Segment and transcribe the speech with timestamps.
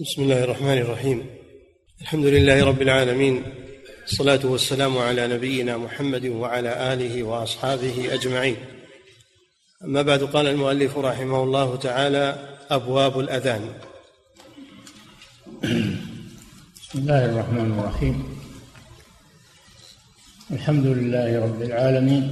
[0.00, 1.26] بسم الله الرحمن الرحيم.
[2.00, 3.42] الحمد لله رب العالمين.
[4.06, 8.56] الصلاة والسلام على نبينا محمد وعلى آله وأصحابه أجمعين.
[9.84, 13.62] أما بعد قال المؤلف رحمه الله تعالى أبواب الأذان.
[16.82, 18.16] بسم الله الرحمن الرحيم.
[20.50, 22.24] الحمد لله رب العالمين.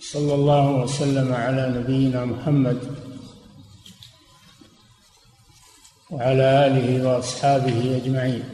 [0.00, 3.01] صلى الله وسلم على نبينا محمد
[6.12, 8.44] وعلى آله وأصحابه أجمعين.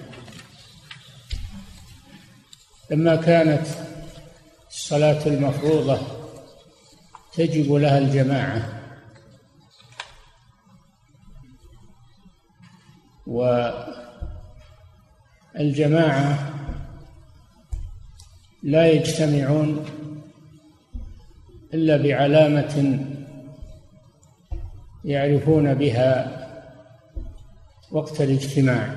[2.90, 3.66] لما كانت
[4.70, 5.98] الصلاة المفروضة
[7.32, 8.68] تجب لها الجماعة
[15.56, 16.38] والجماعة
[18.62, 19.84] لا يجتمعون
[21.74, 23.04] إلا بعلامة
[25.04, 26.47] يعرفون بها
[27.90, 28.96] وقت الاجتماع.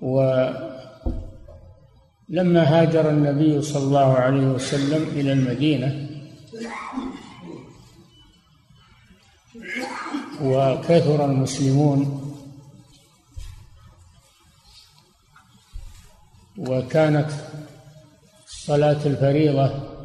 [0.00, 0.72] ولما
[2.62, 6.08] هاجر النبي صلى الله عليه وسلم إلى المدينة
[10.42, 12.24] وكثر المسلمون
[16.58, 17.30] وكانت
[18.46, 19.97] صلاة الفريضة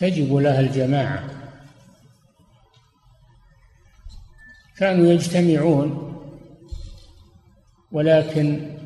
[0.00, 1.24] تجب لها الجماعة.
[4.76, 6.16] كانوا يجتمعون
[7.92, 8.76] ولكن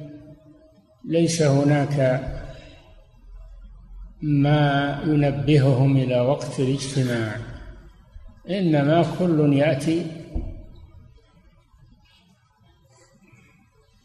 [1.05, 2.20] ليس هناك
[4.23, 7.37] ما ينبههم إلى وقت الاجتماع.
[8.51, 10.07] إنما كل يأتي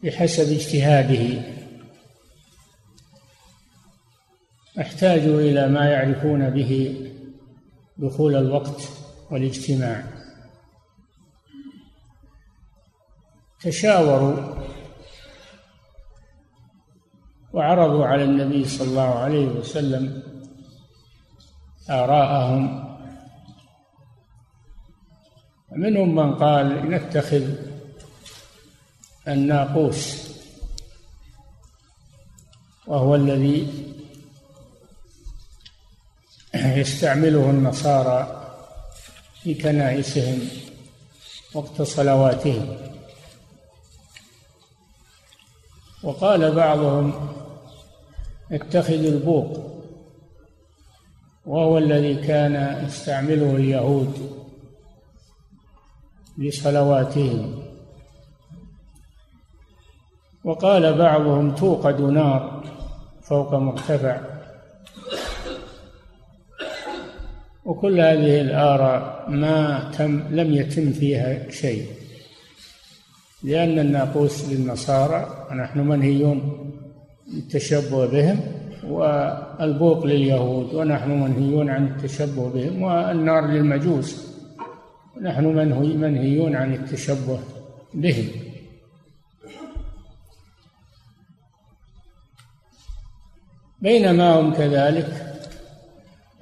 [0.02, 1.42] بحسب اجتهاده.
[4.80, 7.02] احتاجوا إلى ما يعرفون به
[7.98, 8.88] دخول الوقت
[9.30, 10.04] والاجتماع.
[13.60, 14.54] تشاوروا
[17.52, 20.22] وعرضوا على النبي صلى الله عليه وسلم
[21.90, 22.90] آراءهم.
[25.72, 27.54] منهم من قال نتخذ
[29.28, 30.30] الناقوس
[32.86, 33.89] وهو الذي
[36.66, 38.46] يستعمله النصارى
[39.42, 40.38] في كنائسهم
[41.54, 42.76] وقت صلواتهم.
[46.02, 47.28] وقال بعضهم
[48.52, 49.80] اتخذ البوق
[51.46, 54.40] وهو الذي كان يستعمله اليهود
[56.38, 57.62] لصلواتهم.
[60.44, 62.64] وقال بعضهم توقد نار
[63.22, 64.29] فوق مرتفع.
[67.64, 71.86] وكل هذه الآراء ما تم لم يتم فيها شيء.
[73.42, 76.70] لأن الناقوس للنصارى ونحن منهيون
[77.34, 78.40] التشبه بهم
[78.84, 84.26] والبوق لليهود ونحن منهيون عن التشبه بهم والنار للمجوس.
[85.16, 87.38] ونحن منهيون عن التشبه
[87.94, 88.28] بهم.
[93.80, 95.29] بينما هم كذلك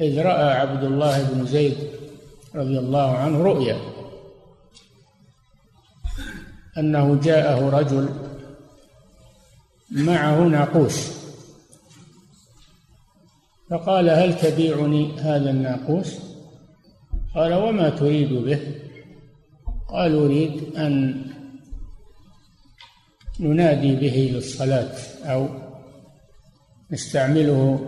[0.01, 1.77] إذ رأى عبد الله بن زيد
[2.55, 3.77] رضي الله عنه رؤيا
[6.79, 8.09] أنه جاءه رجل
[9.91, 11.19] معه ناقوس.
[13.71, 16.19] فقال هل تبيعني هذا الناقوس؟
[17.35, 18.61] قال وما تريد به؟
[19.89, 21.23] قال أريد أن
[23.41, 24.95] ننادي به للصلاة
[25.25, 25.49] أو
[26.91, 27.81] نستعمله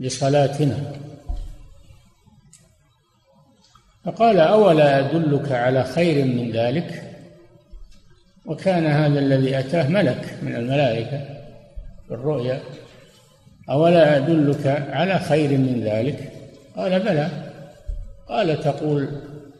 [0.00, 0.92] لصلاتنا.
[4.04, 7.16] فقال أولا أدلك على خير من ذلك؟
[8.46, 11.18] وكان هذا الذي أتاه ملك من الملائكة
[12.08, 12.60] في الرؤيا
[13.70, 16.32] أولا أدلك على خير من ذلك؟
[16.76, 17.28] قال بلى.
[18.28, 19.08] قال تقول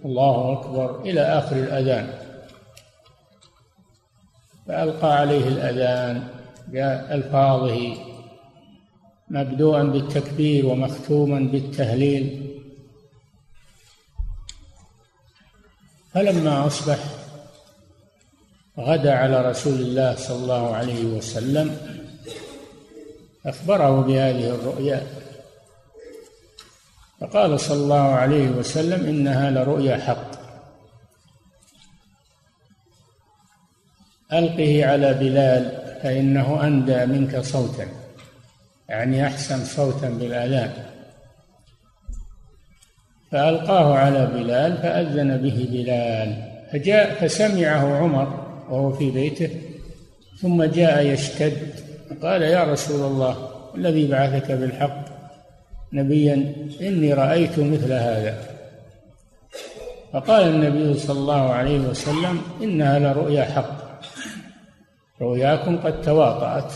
[0.05, 2.07] الله أكبر إلى آخر الأذان.
[4.69, 6.23] فألقى عليه الأذان
[6.69, 8.10] بألفاظه
[9.31, 12.47] مبدوءا بالتكبير ومختوما بالتهليل.
[16.15, 16.99] فلما أصبح
[18.79, 21.77] غدا على رسول الله صلى الله عليه وسلم
[23.47, 25.07] أخبره بهذه الرؤيا.
[27.21, 30.31] فقال صلى الله عليه وسلم إنها لرؤيا حق.
[34.33, 35.63] ألقه على بلال
[36.03, 38.00] فإنه أندى منك صوتا.
[38.91, 40.73] يعني أحسن صوتا بالآذان
[43.33, 49.51] فألقاه على بلال فأذن به بلال فجاء فسمعه عمر وهو في بيته
[50.41, 51.75] ثم جاء يشتد
[52.23, 55.05] قال يا رسول الله الذي بعثك بالحق؟
[55.93, 58.39] نبيا إني رأيت مثل هذا.
[60.13, 64.01] فقال النبي صلى الله عليه وسلم إنها لرؤيا حق
[65.21, 66.73] رؤياكم قد تواطأت.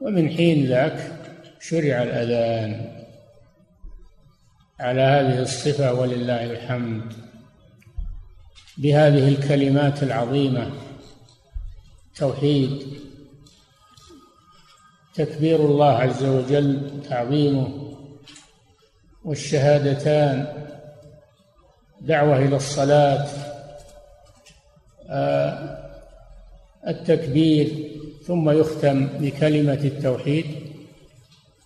[0.00, 1.12] ومن حين ذاك
[1.60, 2.96] شرع الأذان
[4.80, 7.12] على هذه الصفة ولله الحمد
[8.78, 10.70] بهذه الكلمات العظيمة
[12.16, 12.86] توحيد
[15.14, 17.92] تكبير الله عز وجل تعظيمه
[19.24, 20.66] والشهادتان
[22.00, 23.26] دعوة إلى الصلاة
[25.08, 25.78] آه،
[26.86, 27.95] التكبير
[28.26, 30.46] ثم يختم بكلمة التوحيد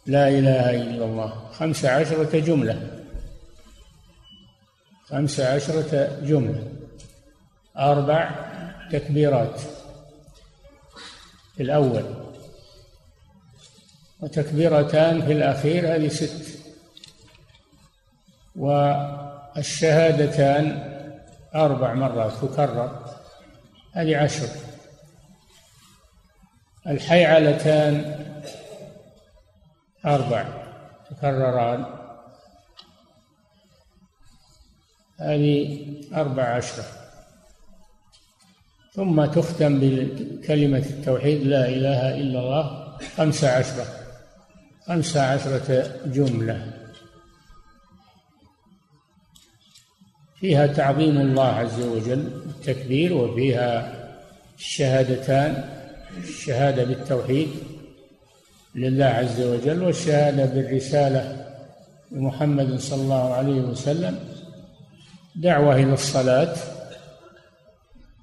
[0.07, 1.33] لا إله إلا الله.
[1.53, 2.91] خمس عشرة جملة.
[5.05, 6.62] خمس عشرة جملة.
[7.77, 8.31] أربع
[8.93, 9.61] تكبيرات.
[11.57, 12.05] في الأول.
[14.21, 16.59] وتكبيرتان في الأخير هذه ست.
[19.56, 19.87] والشهادتان
[21.55, 22.33] أربع مرات.
[22.33, 23.06] تكرر.
[23.93, 24.69] هذه عشر.
[26.91, 28.17] الحيعلتان
[30.07, 30.45] أربع
[31.11, 31.85] تكرران.
[35.21, 36.85] هذه أربع عشرة.
[38.93, 43.87] ثم تختم بكلمة التوحيد لا إله إلا الله خمس عشرة.
[44.87, 46.73] خمس عشرة جملة.
[50.41, 53.95] فيها تعظيم الله عز وجل التكبير وفيها
[54.59, 55.80] الشهادتان.
[56.19, 57.49] الشهادة بالتوحيد
[58.75, 61.47] لله عز وجل والشهادة بالرسالة
[62.11, 64.19] لمحمد صلى الله عليه وسلم.
[65.37, 66.57] دعوة إلى الصلاة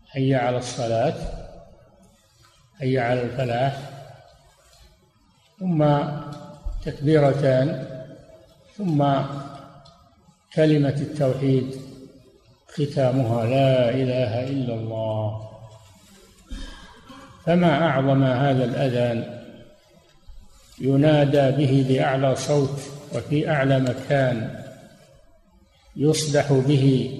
[0.07, 1.15] حي على الصلاة
[2.79, 3.79] حي على الفلاح.
[5.59, 5.97] ثم
[6.85, 7.87] تكبيرتان
[8.77, 9.05] ثم
[10.53, 11.75] كلمة التوحيد
[12.67, 15.56] ختامها لا إله إلا الله.
[17.47, 19.43] فما أعظم هذا الأذان
[20.79, 22.79] ينادى به بأعلى صوت
[23.13, 24.63] وفي أعلى مكان
[25.95, 27.17] يصدح به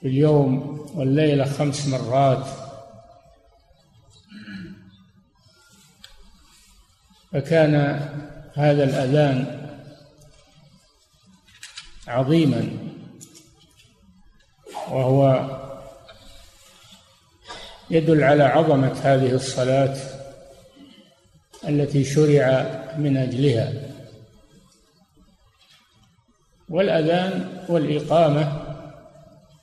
[0.00, 2.46] في اليوم والليلة خمس مرات.
[7.32, 7.74] فكان
[8.54, 9.68] هذا الأذان
[12.08, 12.68] عظيما
[14.90, 15.61] وهو
[17.92, 19.96] يدل على عظمة هذه الصلاة
[21.68, 22.66] التي شرع
[22.98, 23.72] من أجلها.
[26.68, 28.62] والأذان والإقامة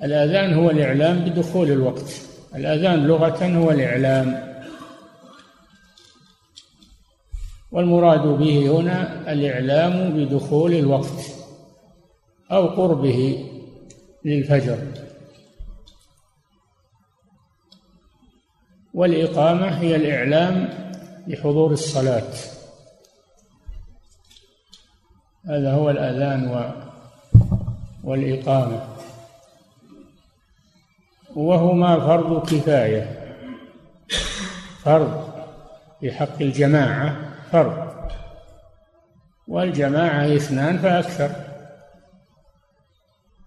[0.03, 2.11] الأذان هو الإعلام بدخول الوقت.
[2.55, 4.49] الأذان لغة هو الإعلام.
[7.71, 11.21] والمراد به هنا الإعلام بدخول الوقت
[12.51, 13.45] أو قربه
[14.25, 15.08] للفجر.
[18.93, 20.69] والإقامة هي الإعلام
[21.27, 22.31] بحضور الصلاة.
[25.45, 26.73] هذا هو الأذان
[28.03, 28.81] والإقامة.
[31.35, 33.35] وهما فرض كفاية.
[34.83, 35.29] فرض
[35.99, 37.15] في حق الجماعة
[37.51, 37.89] فرض.
[39.47, 41.31] والجماعة اثنان فأكثر.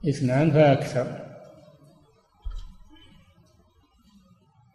[0.09, 1.32] اثنان فأكثر.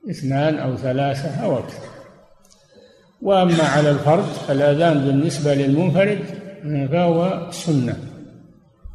[0.09, 1.87] اثنان أو ثلاثة أو أكثر.
[3.21, 6.25] وأما على الفرد الأذان بالنسبة للمنفرد
[6.91, 7.97] فهو سنة.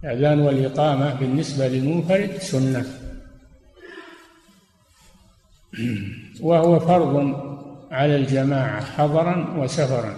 [0.05, 2.85] الأذان والإقامة بالنسبة للمنفرد سنة.
[6.41, 7.17] وهو فرض
[7.91, 10.17] على الجماعة حضرا وسفرا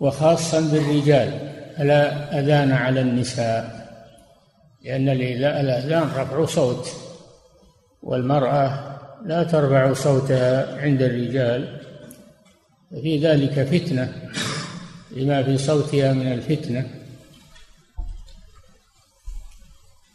[0.00, 1.54] وخاصا بالرجال.
[1.78, 3.88] لا أذان على النساء
[4.84, 7.07] لأن الأذان رفع صوت.
[8.08, 11.80] والمرأة لا ترفع صوتها عند الرجال
[13.02, 14.12] في ذلك فتنة
[15.10, 16.90] لما في صوتها من الفتنة.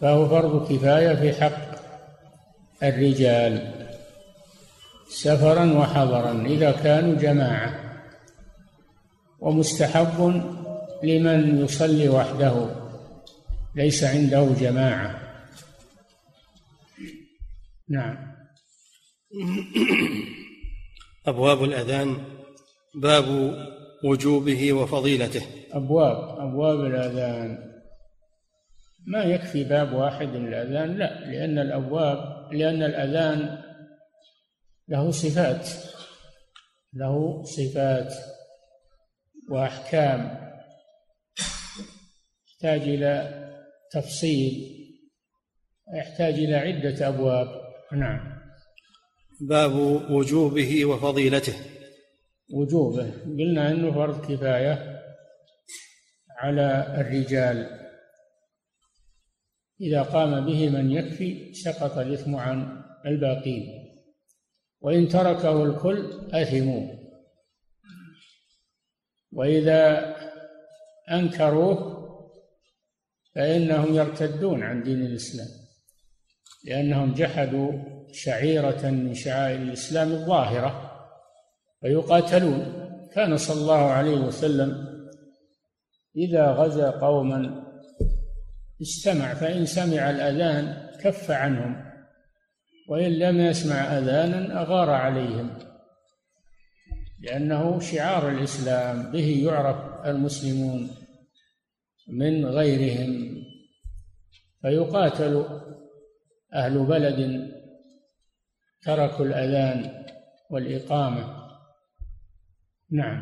[0.01, 1.75] فهو فرض كفاية في حق
[2.83, 3.73] الرجال
[5.09, 7.73] سفرا وحضرا إذا كانوا جماعة
[9.39, 10.43] ومستحب
[11.03, 12.65] لمن يصلي وحده
[13.75, 15.22] ليس عنده جماعة.
[17.89, 18.33] نعم.
[21.27, 22.23] أبواب الأذان
[22.95, 23.25] باب
[24.03, 25.45] وجوبه وفضيلته.
[25.71, 27.73] أبواب أبواب الأذان.
[29.07, 33.63] ما يكفي باب واحد للأذان؟ لا لأن الأبواب لأن الأذان
[34.87, 35.69] له صفات
[36.93, 38.13] له صفات
[39.49, 40.43] وأحكام.
[42.47, 43.43] يحتاج إلى
[43.91, 44.83] تفصيل
[45.95, 47.72] يحتاج إلى عدة أبواب.
[47.93, 48.33] نعم.
[49.41, 49.75] باب
[50.11, 51.53] وجوبه وفضيلته.
[52.53, 53.11] وجوبه.
[53.23, 55.01] قلنا أنه فرض كفاية
[56.37, 57.79] على الرجال.
[59.81, 63.63] إذا قام به من يكفي سقط الإثم عن الباقين.
[64.81, 67.03] وإن تركه الكل أثموا.
[69.31, 70.15] وإذا
[71.11, 72.03] أنكروه
[73.35, 75.62] فإنهم يرتدون عن دين الإسلام.
[76.63, 77.71] لأنهم جحدوا
[78.13, 80.91] شعيرة من شعائر الإسلام الظاهرة
[81.81, 84.93] فيقاتلون كان صلى الله عليه وسلم
[86.17, 87.63] إذا غزا قوما
[88.81, 91.85] استمع فإن سمع الأذان كف عنهم
[92.89, 95.49] وإن لم يسمع أذانا أغار عليهم
[97.19, 100.89] لأنه شعار الإسلام به يعرف المسلمون
[102.07, 103.43] من غيرهم
[104.61, 105.45] فيقاتل
[106.55, 107.51] أهل بلد
[108.81, 110.05] تركوا الأذان
[110.49, 111.43] والإقامة.
[112.91, 113.21] نعم.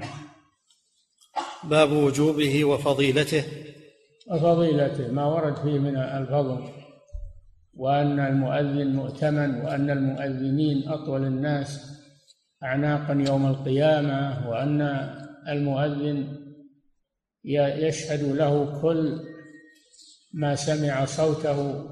[1.64, 3.44] باب وجوبه وفضيلته.
[4.28, 6.70] وفضيلته ما ورد فيه من الفضل
[7.74, 12.02] وأن المؤذن مؤتمن وأن المؤذنين أطول الناس
[12.64, 14.82] أعناقا يوم القيامة وأن
[15.48, 16.38] المؤذن
[17.44, 19.20] يشهد له كل
[20.34, 21.91] ما سمع صوته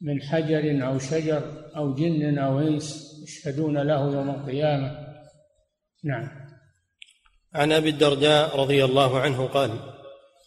[0.00, 1.42] من حجر أو شجر
[1.76, 5.10] أو جن أو إنس يشهدون له يوم القيامة.
[6.04, 6.28] نعم.
[7.54, 9.70] عن أبي الدرداء رضي الله عنه قال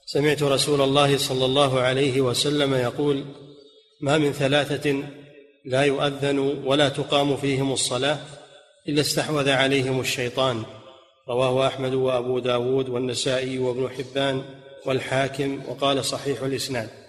[0.06, 3.26] سمعت رسول الله صلى الله عليه وسلم يقول
[4.02, 5.04] ما من ثلاثة
[5.66, 8.20] لا يؤذن ولا تقام فيهم الصلاة
[8.90, 10.64] إلا استحوذ عليهم الشيطان
[11.30, 14.42] رواه أحمد وأبو داود والنسائي وابن حبان
[14.86, 17.03] والحاكم وقال صحيح الإسناد.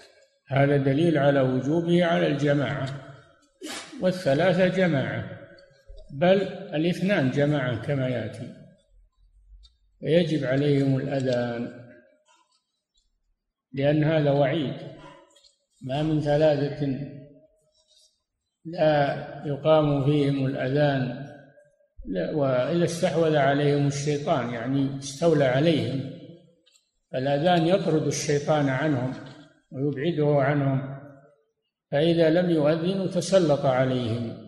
[0.47, 2.87] هذا دليل على وجوبه على الجماعة
[4.01, 5.39] والثلاثة جماعة
[6.11, 6.41] بل
[6.73, 8.65] الاثنان جماعة كما يأتي.
[9.99, 11.85] فيجب عليهم الأذان
[13.73, 14.75] لأن هذا وعيد
[15.81, 16.99] ما من ثلاثة
[18.65, 21.25] لا يقام فيهم الأذان
[22.33, 26.11] وإذا استحوذ عليهم الشيطان يعني استولى عليهم.
[27.15, 29.13] الأذان يطرد الشيطان عنهم.
[29.71, 30.99] ويبعده عنهم.
[31.91, 34.47] فإذا لم يؤذنوا تسلط عليهم.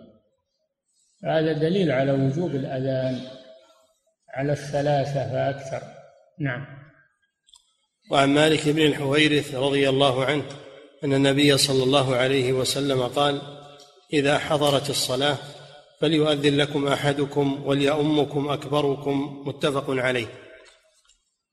[1.25, 3.21] هذا دليل على وجوب الأذان
[4.33, 5.81] على الثلاثة فأكثر.
[6.39, 6.65] نعم.
[8.11, 10.45] وعن مالك بن الحويرث رضي الله عنه
[11.03, 13.41] أن النبي صلى الله عليه وسلم قال
[14.13, 15.37] إذا حضرت الصلاة
[16.01, 19.43] فليؤذن لكم أحدكم وليؤمكم أكبركم.
[19.45, 20.46] متفق عليه.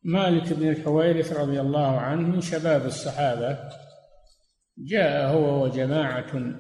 [0.05, 3.59] مالك بن الحويرث رضي الله عنه من شباب الصحابة
[4.79, 6.55] جاء هو وجماعة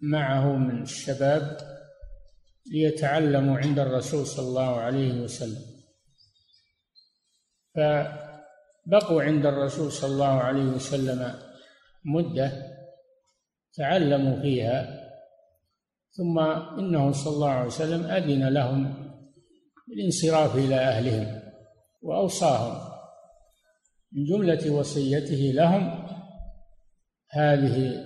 [0.00, 1.56] معه من الشباب
[2.66, 5.62] ليتعلموا عند الرسول صلى الله عليه وسلم.
[7.74, 11.34] فبقوا عند الرسول صلى الله عليه وسلم
[12.04, 12.52] مدة
[13.74, 15.00] تعلموا فيها
[16.10, 16.38] ثم
[16.78, 19.10] إنه صلى الله عليه وسلم أذن لهم
[19.88, 21.39] بالانصراف إلى أهلهم.
[22.02, 22.90] وأوصاهم
[24.12, 26.08] من جملة وصيته لهم
[27.30, 28.04] هذه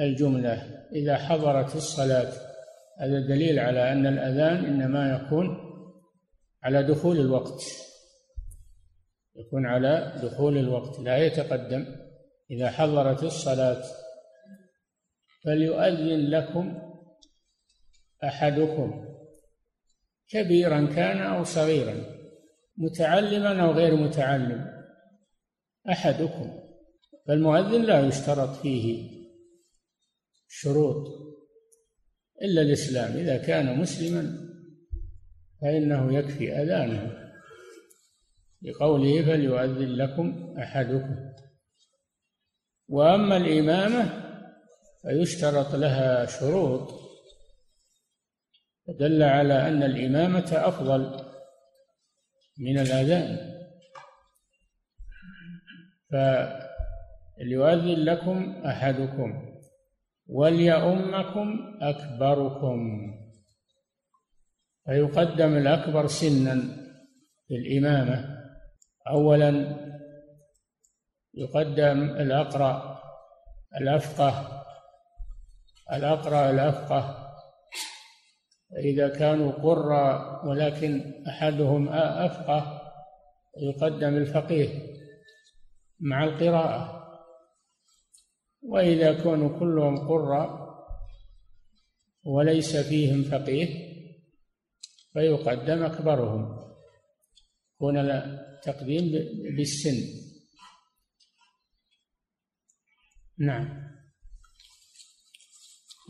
[0.00, 2.32] الجملة إذا حضرت الصلاة
[3.00, 5.56] هذا دليل على أن الأذان إنما يكون
[6.62, 7.62] على دخول الوقت
[9.36, 11.96] يكون على دخول الوقت لا يتقدم.
[12.50, 13.82] إذا حضرت الصلاة
[15.44, 16.78] فليؤذن لكم
[18.24, 19.04] أحدكم
[20.28, 22.19] كبيرا كان أو صغيرا.
[22.80, 24.82] متعلما أو غير متعلم
[25.90, 26.60] أحدكم
[27.28, 29.10] فالمؤذن لا يشترط فيه
[30.48, 31.06] شروط
[32.42, 33.12] إلا الإسلام.
[33.16, 34.50] إذا كان مسلما
[35.62, 37.30] فإنه يكفي أذانه.
[38.62, 41.16] لقوله فليؤذن لكم أحدكم.
[42.88, 44.30] وأما الإمامة
[45.02, 47.00] فيشترط لها شروط
[48.88, 51.29] دل على أن الإمامة أفضل.
[52.58, 53.50] من الأذان.
[56.10, 59.56] فليؤذن لكم أحدكم
[60.26, 62.78] وليؤمكم أكبركم.
[64.84, 66.54] فيقدم الأكبر سنا
[67.48, 68.40] في الإمامة.
[69.08, 69.76] أولا
[71.34, 73.02] يقدم الأقرأ
[73.80, 74.64] الأفقه
[75.92, 77.29] الأقرأ الأفقه.
[78.78, 82.82] إذا كانوا قرى ولكن أحدهم أفقه
[83.56, 84.68] يقدم الفقيه
[86.00, 87.00] مع القراءة.
[88.62, 90.66] وإذا كانوا كلهم قرى
[92.24, 93.90] وليس فيهم فقيه
[95.12, 96.60] فيقدم أكبرهم.
[97.80, 99.12] هنا تقديم
[99.56, 99.96] بالسن.
[103.38, 103.90] نعم.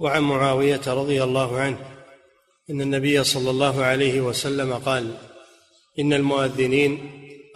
[0.00, 2.00] وعن معاوية رضي الله عنه
[2.70, 5.14] أن النبي صلى الله عليه وسلم قال
[5.98, 6.98] إن المؤذنين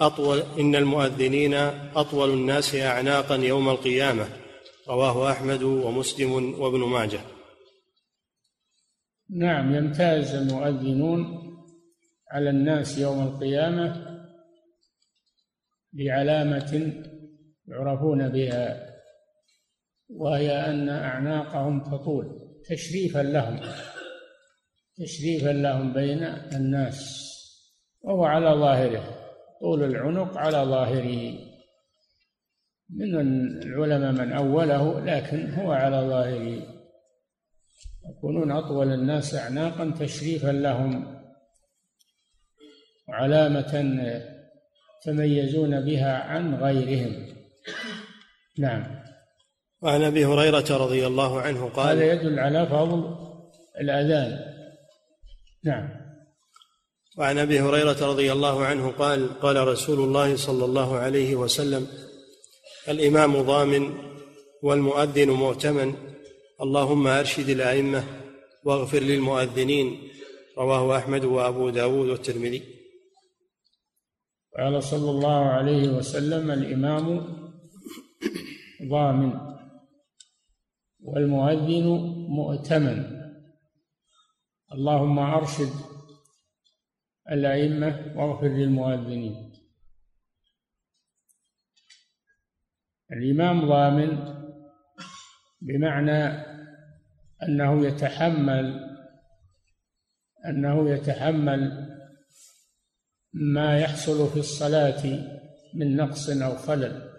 [0.00, 1.54] أطول إن المؤذنين
[1.94, 4.28] أطول الناس أعناقا يوم القيامة.
[4.88, 7.20] رواه أحمد ومسلم وابن ماجه.
[9.30, 11.40] نعم يمتاز المؤذنون
[12.30, 14.20] على الناس يوم القيامة
[15.92, 16.92] بعلامة
[17.68, 18.94] يعرفون بها
[20.08, 22.26] وهي أن أعناقهم تطول
[22.68, 23.60] تشريفا لهم.
[24.98, 27.24] تشريفا لهم بين الناس
[28.02, 29.24] وهو على ظاهره
[29.60, 31.38] طول العنق على ظاهره.
[32.90, 36.62] من العلماء من أوله لكن هو على ظاهره.
[38.10, 41.20] يكونون أطول الناس أعناقا تشريفا لهم
[43.08, 44.00] وعلامة
[45.06, 47.26] يتميزون بها عن غيرهم.
[48.58, 49.04] نعم.
[49.82, 53.16] وعن أبي هريرة رضي الله عنه قال هذا يدل على فضل
[53.80, 54.53] الأذان.
[55.64, 55.88] نعم.
[57.18, 61.86] وعن أبي هريرة رضي الله عنه قال قال رسول الله صلى الله عليه وسلم
[62.88, 63.94] الإمام ضامن
[64.62, 65.94] والمؤذن مؤتمن
[66.62, 68.04] اللهم أرشد الأئمة
[68.64, 69.98] واغفر للمؤذنين
[70.58, 72.62] رواه أحمد وأبو داود والترمذي.
[74.58, 77.26] قال صلى الله عليه وسلم الإمام
[78.90, 79.32] ضامن
[81.00, 81.86] والمؤذن
[82.28, 83.23] مؤتمن.
[84.74, 85.72] اللهم أرشد
[87.30, 89.52] الأئمة واغفر للمؤذنين.
[93.12, 94.34] الإمام ضامن
[95.60, 96.44] بمعنى
[97.42, 98.96] أنه يتحمل
[100.46, 101.62] أنه يتحمل
[103.32, 105.02] ما يحصل في الصلاة
[105.74, 107.10] من نقص أو خلل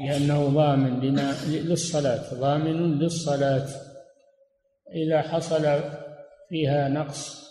[0.00, 3.68] لأنه ضامن لما للصلاة ضامن للصلاة.
[4.94, 5.64] إذا حصل
[6.50, 7.50] فيها نقص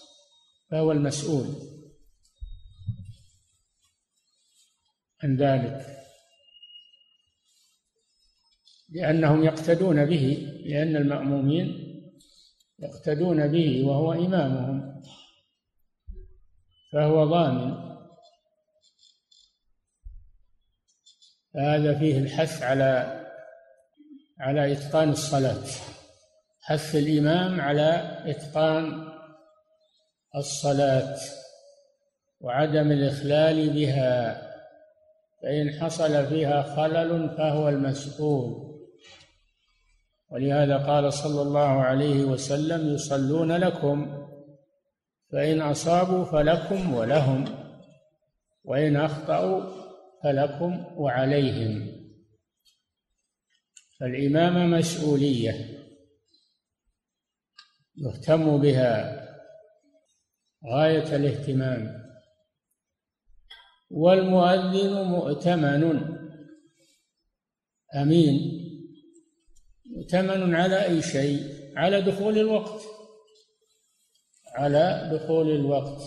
[0.72, 1.46] فهو المسؤول
[5.24, 5.86] عن ذلك.
[8.90, 11.68] لأنهم يقتدون به لأن المأمومين
[12.80, 15.02] يقتدون به وهو إمامهم
[16.94, 17.90] فهو ضامن.
[21.56, 23.20] هذا فيه الحث على
[24.40, 25.89] على إتقان الصلاة.
[26.70, 29.08] حث الإمام على إتقان
[30.36, 31.18] الصلاة
[32.42, 34.42] وعدم الإخلال بها
[35.42, 38.70] فإن حصل فيها خلل فهو المسؤول.
[40.30, 44.28] ولهذا قال صلى الله عليه وسلم يصلون لكم
[45.32, 47.46] فإن أصابوا فلكم ولهم
[48.64, 49.64] وإن أخطأوا
[50.24, 51.92] فلكم وعليهم.
[54.00, 55.79] فالإمامة مسؤولية.
[58.00, 59.20] يهتم بها
[60.74, 62.10] غاية الاهتمام.
[63.90, 66.18] والمؤذن مؤتمن.
[67.96, 68.36] أمين.
[69.86, 72.82] مؤتمن على أي شيء؟ على دخول الوقت.
[74.56, 76.02] على دخول الوقت.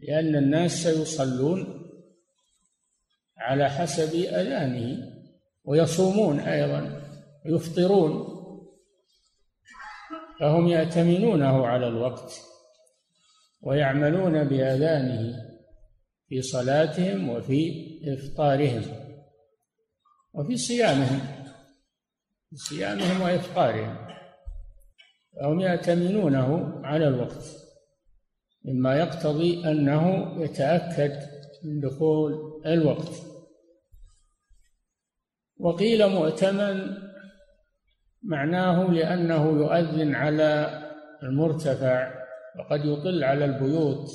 [0.00, 1.90] لأن الناس سيصلون
[3.38, 5.12] على حسب أذانه
[5.64, 7.02] ويصومون أيضا
[7.46, 8.39] ويفطرون.
[10.40, 12.40] فهم يأتمنونه على الوقت
[13.62, 15.36] ويعملون بأذانه
[16.28, 17.72] في صلاتهم وفي
[18.04, 18.82] إفطارهم
[20.32, 21.20] وفي صيامهم
[22.50, 23.96] في صيامهم وإفطارهم.
[25.40, 27.44] فهم يأتمنونه على الوقت
[28.64, 31.28] مما يقتضي أنه يتأكد
[31.64, 33.12] من دخول الوقت.
[35.56, 37.09] وقيل مؤتمن
[38.22, 40.80] معناه لأنه يؤذن على
[41.22, 42.12] المرتفع
[42.58, 44.08] وقد يطل على البيوت.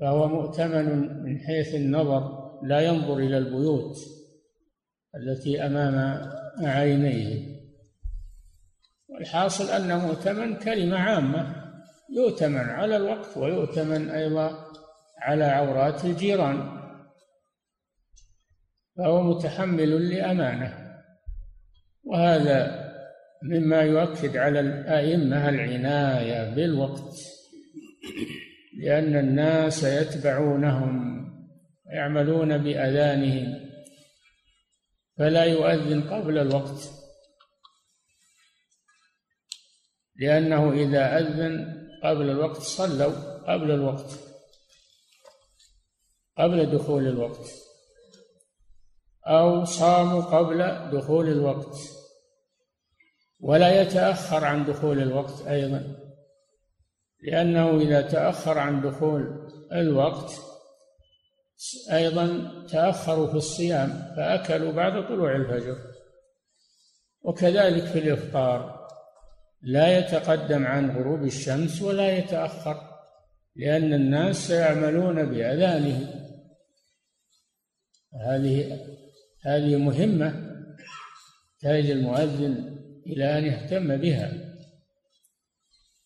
[0.00, 3.96] فهو مؤتمن من حيث النظر لا ينظر إلى البيوت
[5.16, 6.26] التي أمام
[6.60, 7.56] عينيه.
[9.08, 11.66] والحاصل أن مؤتمن كلمة عامة
[12.16, 14.50] يؤتمن على الوقت ويؤتمن أيضا
[15.18, 16.76] على عورات الجيران.
[18.98, 20.85] فهو متحمل لأمانة
[22.06, 22.86] وهذا
[23.42, 27.14] مما يؤكد على الأئمة العناية بالوقت
[28.78, 31.16] لأن الناس يتبعونهم
[31.86, 33.66] ويعملون بأذانهم
[35.18, 36.90] فلا يؤذن قبل الوقت.
[40.16, 44.10] لأنه إذا أذن قبل الوقت صلوا قبل الوقت
[46.38, 47.65] قبل دخول الوقت.
[49.26, 51.76] أو صاموا قبل دخول الوقت.
[53.40, 55.96] ولا يتأخر عن دخول الوقت أيضا.
[57.22, 60.32] لأنه إذا تأخر عن دخول الوقت
[61.92, 65.76] أيضا تأخروا في الصيام فأكلوا بعد طلوع الفجر.
[67.22, 68.86] وكذلك في الإفطار
[69.62, 72.96] لا يتقدم عن غروب الشمس ولا يتأخر
[73.56, 76.22] لأن الناس سيعملون بأذانه
[78.26, 78.80] هذه
[79.46, 80.56] هذه مهمة
[81.62, 84.32] تحتاج المؤذن إلى أن يهتم بها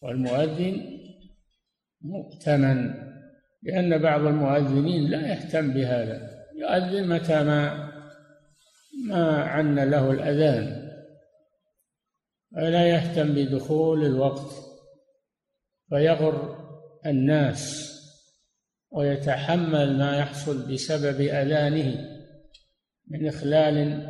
[0.02, 1.00] والمؤذن
[2.00, 2.94] مؤتمن
[3.62, 7.90] لأن بعض المؤذنين لا يهتم بهذا يؤذن متى ما
[9.06, 10.90] ما عن له الأذان
[12.52, 14.52] ولا يهتم بدخول الوقت
[15.88, 16.66] فيغر
[17.06, 17.90] الناس
[18.90, 22.09] ويتحمل ما يحصل بسبب أذانه.
[23.10, 24.08] من إخلال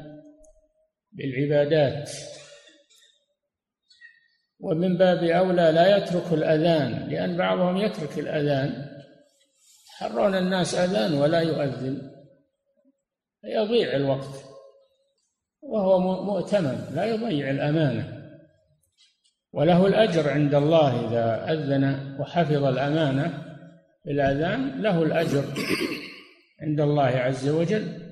[1.13, 2.11] بالعبادات.
[4.61, 8.91] ومن باب أولى لا يترك الأذان لأن بعضهم يترك الأذان.
[9.95, 12.11] يحرون الناس أذان ولا يؤذن
[13.45, 14.45] يضيع الوقت.
[15.63, 18.21] وهو مؤتمن لا يضيع الأمانة.
[19.53, 23.45] وله الأجر عند الله إذا أذن وحفظ الأمانة
[24.05, 25.45] في الأذان له الأجر
[26.63, 28.10] عند الله عز وجل.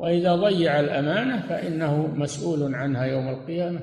[0.00, 3.80] وإذا ضيع الأمانة فإنه مسؤول عنها يوم القيامة.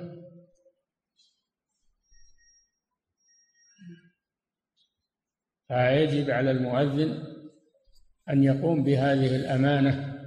[5.67, 7.23] فيجب على المؤذن
[8.29, 10.17] أن يقوم بهذه الأمانة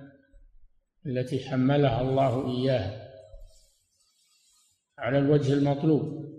[1.06, 3.10] التي حملها الله إياها
[4.98, 6.30] على الوجه المطلوب.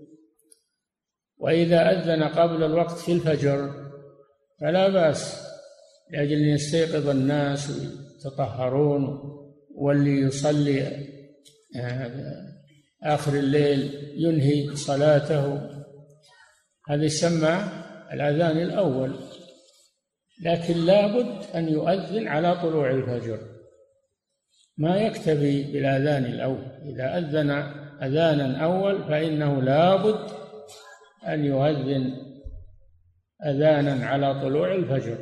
[1.38, 3.92] وإذا أذن قبل الوقت في الفجر
[4.62, 5.48] فلا بأس
[6.12, 9.41] لأجل أن يستيقظ الناس ويتطهرون
[9.76, 10.88] واللي يصلي
[11.76, 12.12] آه،
[13.04, 15.70] آخر الليل ينهي صلاته.
[16.90, 17.64] هذا يسمى
[18.14, 19.16] الأذان الأول.
[20.44, 23.40] لكن لابد أن يؤذن على طلوع الفجر.
[24.78, 26.66] ما يكتفي بالأذان الأول.
[26.86, 27.52] إذا أذن
[28.02, 30.32] أذانا أول فإنه لابد
[31.28, 32.14] أن يؤذن
[33.46, 35.18] أذانا على طلوع الفجر.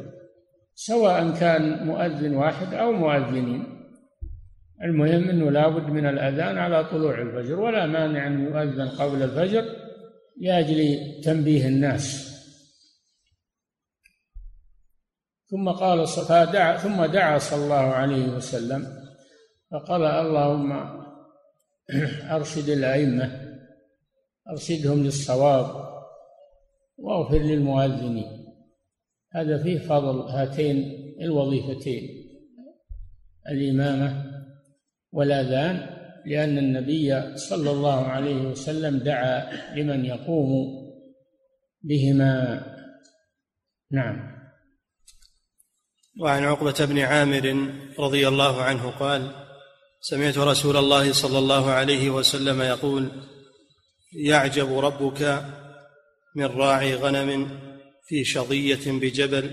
[0.75, 3.78] سواء كان مؤذن واحد أو مؤذنين.
[4.83, 9.65] المهم أنه لابد من الأذان على طلوع الفجر ولا مانع أن يؤذن قبل الفجر
[10.41, 12.29] لأجل تنبيه الناس.
[15.47, 18.87] ثم قال فدعا ثم دعا صلى الله عليه وسلم
[19.71, 20.71] فقال اللهم
[22.31, 23.55] أرشد الأئمة
[24.51, 25.89] أرشدهم للصواب
[26.97, 28.45] وأغفر للمؤذنين.
[29.31, 30.77] هذا فيه فضل هاتين
[31.21, 32.09] الوظيفتين
[33.49, 34.28] الإمامة
[35.11, 40.79] والأذان لأن النبي صلى الله عليه وسلم دعا لمن يقوم
[41.83, 42.63] بهما.
[43.91, 44.39] نعم.
[46.19, 49.31] وعن عقبة بن عامر رضي الله عنه قال
[50.01, 53.09] سمعت رسول الله صلى الله عليه وسلم يقول
[54.13, 55.43] يعجب ربك
[56.35, 57.59] من راعي غنم
[58.07, 59.51] في شظية بجبل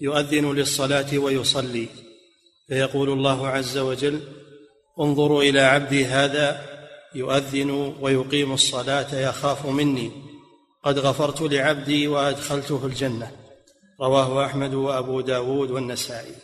[0.00, 1.88] يؤذن للصلاة ويصلي
[2.68, 4.20] فيقول الله عز وجل
[5.00, 6.60] انظروا إلى عبدي هذا
[7.14, 10.10] يؤذن ويقيم الصلاة يخاف مني.
[10.82, 13.30] قد غفرت لعبدي وأدخلته الجنة.
[14.00, 16.34] رواه أحمد وأبو داود والنسائي.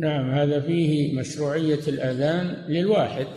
[0.00, 3.28] نعم هذا فيه مشروعية الأذان للواحد.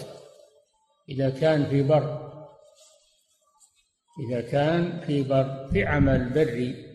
[1.10, 2.26] إذا كان في بر
[4.20, 6.86] إذا كان في بر في عمل بري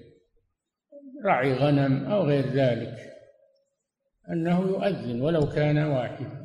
[1.25, 2.97] رعي غنم أو غير ذلك
[4.33, 6.40] أنه يؤذن ولو كان واحدا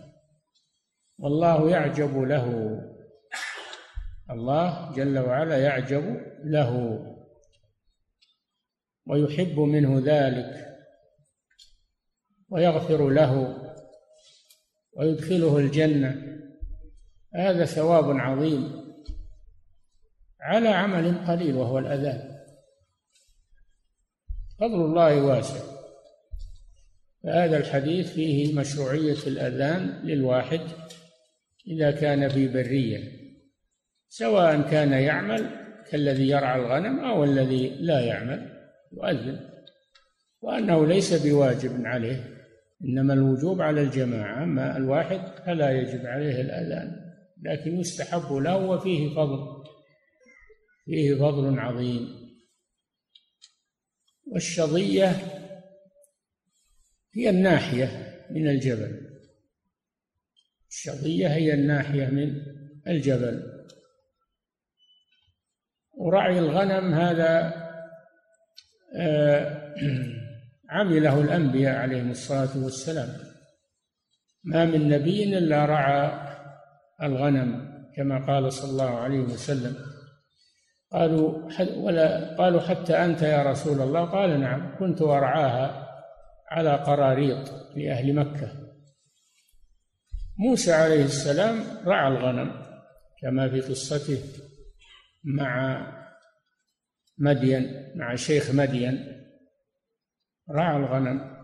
[1.20, 2.80] والله يعجب له.
[4.30, 7.02] الله جل وعلا يعجب له.
[9.08, 10.78] ويحب منه ذلك.
[12.50, 13.58] ويغفر له.
[14.94, 16.42] ويدخله الجنة.
[17.36, 18.86] هذا ثواب عظيم.
[20.42, 22.36] على عمل قليل وهو الأذان.
[24.60, 25.76] فضل الله واسع.
[27.24, 30.85] فهذا الحديث فيه مشروعية الأذان للواحد.
[31.68, 33.12] إذا كان في برية
[34.10, 38.50] سواء كان يعمل كالذي يرعى الغنم أو الذي لا يعمل
[38.94, 39.50] يؤذن
[40.42, 42.36] وأنه ليس بواجب عليه
[42.86, 47.06] إنما الوجوب على الجماعة أما الواحد فلا يجب عليه الأذان
[47.44, 49.66] لكن يستحب له وفيه فضل
[50.86, 52.08] فيه فضل عظيم.
[54.28, 55.10] والشظية
[57.14, 59.05] هي الناحية من الجبل.
[60.76, 62.42] الشظية هي الناحية من
[62.88, 63.44] الجبل.
[65.98, 67.54] ورعي الغنم هذا
[68.98, 69.74] آه،
[70.70, 73.10] عمله الأنبياء عليهم الصلاة والسلام.
[74.44, 76.28] ما من نبي إلا رعى
[77.04, 79.76] الغنم كما قال صلى الله عليه وسلم.
[80.92, 85.88] قالوا ولا قالوا حتى أنت يا رسول الله؟ قال نعم كنت أرعاها
[86.52, 88.65] على قراريط لأهل مكة.
[90.38, 92.66] موسى عليه السلام رعى الغنم
[93.22, 94.24] كما في قصته
[95.24, 95.82] مع
[97.18, 99.22] مدين مع شيخ مدين.
[100.52, 101.36] رعى الغنم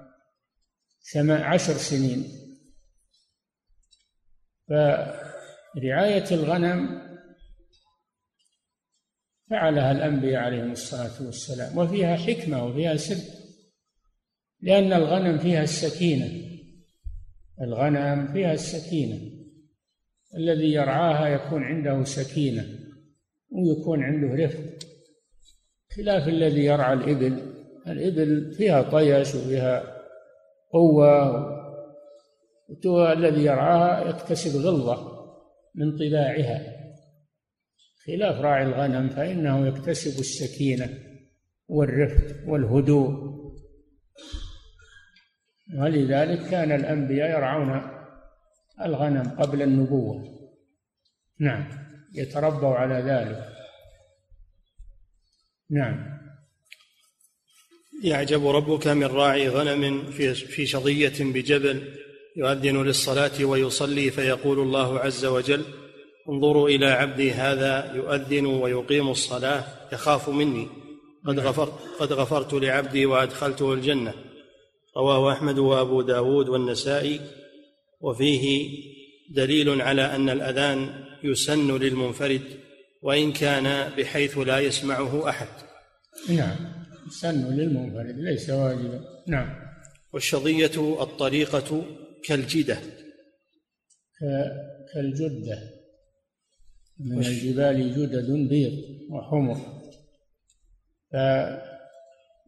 [1.29, 2.25] عشر سنين.
[4.69, 7.01] فرعاية الغنم
[9.49, 13.15] فعلها الأنبياء عليهم الصلاة والسلام وفيها حكمة وفيها سر
[14.61, 16.50] لأن الغنم فيها السكينة.
[17.61, 19.19] الغنم فيها السكينة.
[20.37, 22.65] الذي يرعاها يكون عنده سكينة
[23.51, 24.87] ويكون عنده رفق.
[25.95, 27.53] خلاف الذي يرعى الإبل
[27.87, 29.83] الإبل فيها طيش وفيها
[30.71, 31.51] قوة.
[33.13, 35.11] الذي يرعاها يكتسب غلظة
[35.75, 36.81] من طباعها.
[38.07, 40.89] خلاف راعي الغنم فإنه يكتسب السكينة
[41.67, 43.30] والرفق والهدوء.
[45.77, 47.81] ولذلك كان الأنبياء يرعون
[48.85, 50.23] الغنم قبل النبوة.
[51.39, 51.67] نعم
[52.13, 53.47] يتربوا على ذلك.
[55.69, 56.21] نعم.
[58.03, 61.93] يعجب ربك من راعي غنم في في شظية بجبل
[62.37, 65.65] يؤذن للصلاة ويصلي فيقول الله عز وجل
[66.29, 70.67] انظروا إلى عبدي هذا يؤذن ويقيم الصلاة يخاف مني.
[71.25, 71.47] قد نعم.
[71.47, 74.13] غفرت قد غفرت لعبدي وأدخلته الجنة.
[74.97, 77.19] رواه أحمد وأبو داود والنسائي
[78.01, 78.69] وفيه
[79.29, 82.41] دليل على أن الأذان يسن للمنفرد
[83.01, 85.47] وإن كان بحيث لا يسمعه أحد.
[86.29, 86.55] نعم.
[87.07, 89.01] يسن للمنفرد ليس واجبا.
[89.27, 89.55] نعم.
[90.13, 91.85] والشظية الطريقة
[92.23, 92.77] كالجدة.
[94.93, 95.59] كالجدة.
[96.99, 98.73] من الجبال جدد بيض
[99.09, 99.81] وحمر.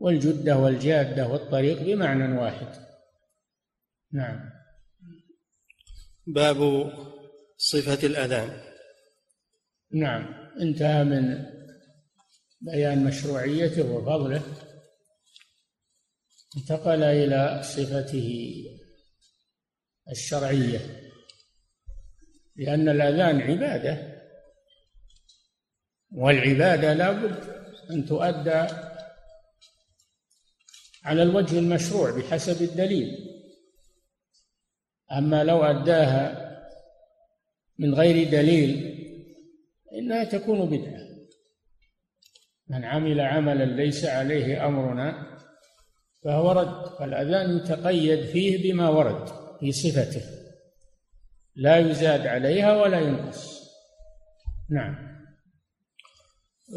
[0.03, 2.67] والجدة والجادة والطريق بمعنى واحد.
[4.11, 4.49] نعم.
[6.27, 6.59] باب
[7.57, 8.61] صفة الأذان.
[9.91, 10.33] نعم.
[10.61, 11.45] انتهى من
[12.61, 14.43] بيان مشروعيته وفضله.
[16.57, 18.55] انتقل إلى صفته
[20.11, 20.79] الشرعية.
[22.55, 24.23] لأن الأذان عبادة
[26.11, 27.43] والعبادة لا بد
[27.91, 28.92] أن تؤدى
[31.03, 33.17] على الوجه المشروع بحسب الدليل.
[35.11, 36.43] أما لو أداها
[37.79, 38.93] من غير دليل
[39.93, 41.03] إنها تكون بدعة.
[42.67, 45.37] من عمل عملا ليس عليه أمرنا
[46.23, 49.27] فهو رد فالأذان يتقيد فيه بما ورد
[49.59, 50.21] في صفته.
[51.55, 53.63] لا يزاد عليها ولا ينقص.
[54.69, 55.13] نعم.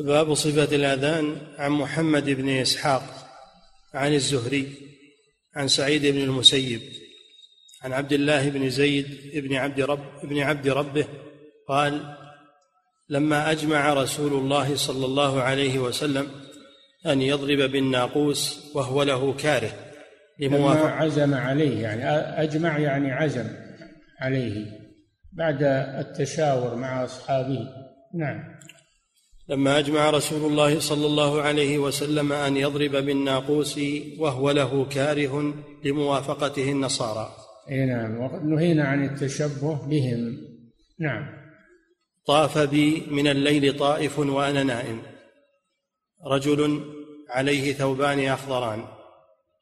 [0.06, 3.25] باب صفة الأذان عن محمد بن إسحاق.
[3.94, 4.72] عن الزهري
[5.54, 6.80] عن سعيد بن المسيب
[7.82, 11.06] عن عبد الله بن زيد بن عبد رب بن عبد ربه
[11.68, 12.16] قال
[13.08, 16.30] لما أجمع رسول الله صلى الله عليه وسلم
[17.06, 19.70] أن يضرب بالناقوس وهو له كاره
[20.40, 22.10] لموافقة عزم عليه يعني
[22.42, 23.46] أجمع يعني عزم
[24.20, 24.66] عليه
[25.32, 25.62] بعد
[25.98, 27.58] التشاور مع أصحابه.
[28.14, 28.55] نعم.
[29.48, 33.80] لما أجمع رسول الله صلى الله عليه وسلم أن يضرب بالناقوس
[34.18, 35.54] وهو له كاره
[35.84, 37.30] لموافقته النصارى.
[37.70, 38.20] أي نعم.
[38.20, 40.38] وقد نهينا عن التشبه بهم.
[41.00, 41.26] نعم.
[42.26, 45.02] طاف بي من الليل طائف وأنا نائم.
[46.26, 46.84] رجل
[47.30, 48.84] عليه ثوبان أخضران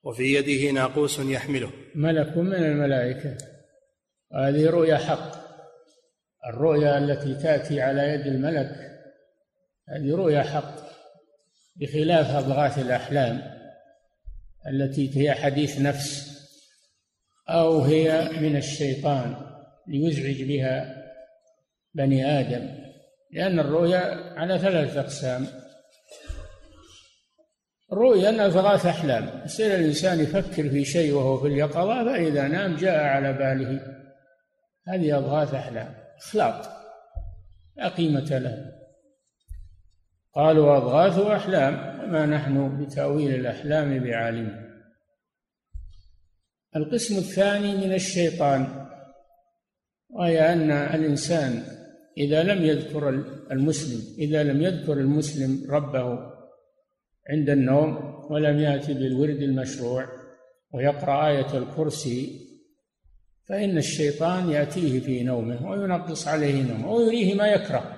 [0.03, 1.71] وفي يده ناقوس يحمله.
[1.95, 3.37] ملك من الملائكة.
[4.35, 5.45] هذه رؤيا حق.
[6.49, 8.94] الرؤيا التي تأتي على يد الملك.
[9.89, 10.75] هذه رؤيا حق
[11.77, 13.43] بخلاف أضغاث الأحلام
[14.67, 16.35] التي هي حديث نفس
[17.49, 19.37] أو هي من الشيطان
[19.87, 21.05] ليزعج بها
[21.95, 22.85] بني آدم
[23.31, 24.01] لأن الرؤيا
[24.39, 25.47] على ثلاثة أقسام.
[27.93, 33.33] رؤيا أضغاث أحلام يصير الإنسان يفكر في شيء وهو في اليقظة فإذا نام جاء على
[33.33, 33.81] باله.
[34.89, 36.69] هذه أضغاث أحلام إخلاط
[37.77, 38.84] لا قيمة له.
[40.35, 41.75] قالوا أضغاث أحلام
[42.13, 44.65] ما نحن بتأويل الأحلام بعالم.
[46.77, 48.87] القسم الثاني من الشيطان
[50.11, 51.63] وهي أن الإنسان
[52.19, 53.09] إذا لم يذكر
[53.51, 56.19] المسلم إذا لم يذكر المسلم ربه
[57.31, 60.09] عند النوم ولم يأتي بالورد المشروع
[60.73, 62.41] ويقرأ آية الكرسي
[63.49, 67.94] فإن الشيطان يأتيه في نومه وينقص عليه نومه ويريه ما يكره.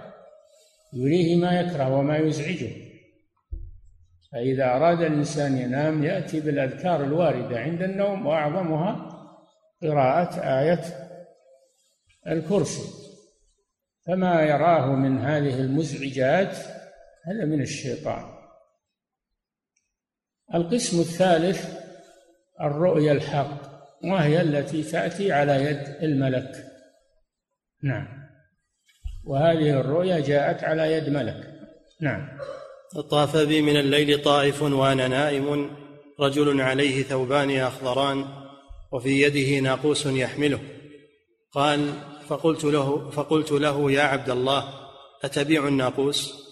[0.93, 2.71] يريه ما يكره وما يزعجه.
[4.33, 9.09] فإذا أراد الإنسان ينام يأتي بالأذكار الواردة عند النوم وأعظمها
[9.83, 10.83] قراءة آية
[12.27, 13.07] الكرسي.
[14.07, 16.57] فما يراه من هذه المزعجات
[17.25, 18.37] هذا من الشيطان.
[20.55, 21.79] القسم الثالث
[22.61, 26.67] الرؤيا الحق وهي التي تأتي على يد الملك.
[27.83, 28.26] نعم.
[29.27, 31.37] وهذه الرؤيا جاءت على يد ملك.
[32.01, 32.29] نعم.
[33.11, 35.71] طاف بي من الليل طائف وأنا نائم
[36.21, 38.25] رجل عليه ثوبان أخضران
[38.93, 40.59] وفي يده ناقوس يحمله.
[41.53, 41.93] قال
[42.29, 44.65] فقلت له فقلت له يا عبد الله
[45.25, 46.47] أتبيع الناقوس؟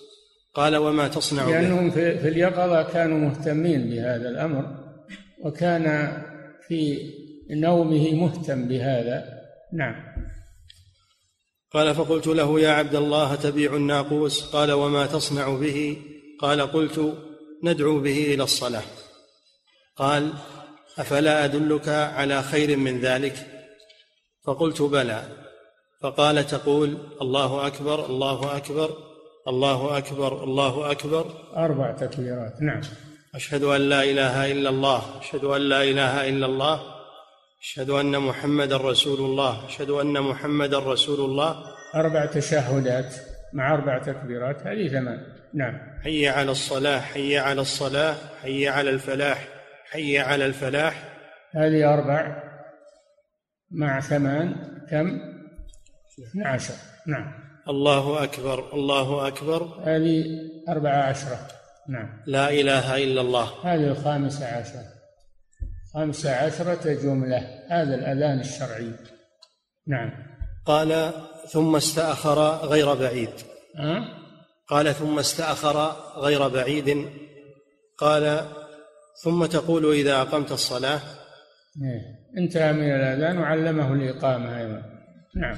[0.55, 4.65] قال وما تصنع لأنهم في, في اليقظة كانوا مهتمين بهذا الأمر
[5.45, 6.13] وكان
[6.69, 6.99] في
[7.51, 9.25] نومه مهتم بهذا.
[9.73, 9.95] نعم.
[11.75, 15.97] قال فقلت له يا عبد الله تبيع الناقوس؟ قال وما تصنع به؟
[16.41, 17.15] قال قلت
[17.63, 18.83] ندعو به إلى الصلاة.
[19.97, 20.33] قال
[20.99, 23.47] أفلا أدلك على خير من ذلك؟
[24.45, 25.23] فقلت بلى.
[26.03, 28.97] فقال تقول الله أكبر الله أكبر
[29.49, 31.27] الله أكبر الله أكبر.
[31.57, 32.81] أربع تكبيرات نعم.
[33.35, 36.94] أشهد أن لا إله إلا الله أشهد أن لا إله إلا الله
[37.65, 41.65] أشهد أن محمدا رسول الله أشهد أن محمدا رسول الله.
[41.95, 43.15] أربع تشهدات
[43.53, 45.19] مع أربع تكبيرات هذه ثمان.
[45.55, 45.81] نعم.
[46.03, 49.49] حي على الصلاة حي على الصلاة حي على الفلاح
[49.91, 51.05] حي على الفلاح.
[51.55, 52.43] هذه أربع
[53.71, 54.55] مع ثمان
[54.91, 55.21] كم؟
[56.33, 56.75] 12
[57.07, 57.33] نعم.
[57.69, 59.63] الله أكبر الله أكبر.
[59.85, 60.25] هذه
[60.69, 61.39] أربعة عشرة.
[61.89, 62.23] نعم.
[62.27, 63.49] لا إله إلا الله.
[63.63, 64.94] هذه الخامسة عشرة.
[65.95, 68.93] خمسة عشرة جملة هذا الأذان الشرعي.
[69.87, 70.11] نعم.
[70.67, 71.13] قال
[71.49, 73.31] ثم استأخر غير بعيد.
[73.79, 74.05] أه؟
[74.69, 77.09] قال ثم استأخر غير بعيد.
[77.99, 78.47] قال
[79.25, 81.01] ثم تقول إذا أقمت الصلاة.
[81.83, 82.01] إيه.
[82.39, 84.83] انتهى من الأذان وعلمه الإقامة أيضا.
[85.37, 85.57] نعم.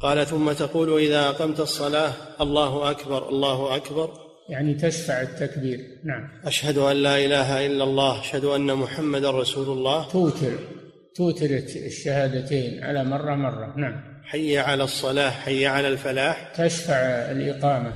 [0.00, 4.29] قال ثم تقول إذا أقمت الصلاة الله أكبر الله أكبر.
[4.50, 5.80] يعني تشفع التكبير.
[6.04, 6.28] نعم.
[6.44, 10.08] أشهد أن لا إله إلا الله أشهد أن محمدا رسول الله.
[10.08, 10.52] توتر
[11.16, 11.50] توتر
[11.86, 13.74] الشهادتين على مرة مرة.
[13.76, 14.22] نعم.
[14.24, 16.52] حي على الصلاة حي على الفلاح.
[16.54, 16.94] تشفع
[17.30, 17.92] الإقامة.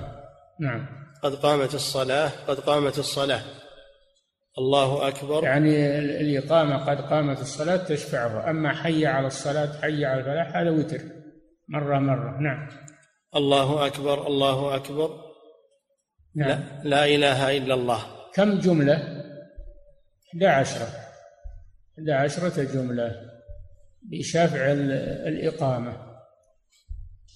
[0.61, 0.87] نعم.
[1.23, 3.43] قد قامت الصلاة قد قامت الصلاة.
[4.59, 5.45] الله أكبر.
[5.45, 11.01] يعني الإقامة قد قامت الصلاة تشفعه أما حي على الصلاة حي على الفلاح هذا وتر.
[11.69, 12.41] مرة مرة.
[12.41, 12.69] نعم.
[13.37, 15.24] الله أكبر الله أكبر.
[16.37, 16.49] نعم.
[16.49, 18.01] لا, لا إله إلا الله.
[18.35, 19.25] كم جملة؟
[20.35, 20.87] 11
[21.99, 23.31] 11 جملة.
[24.03, 24.73] بشفع
[25.27, 25.97] الإقامة.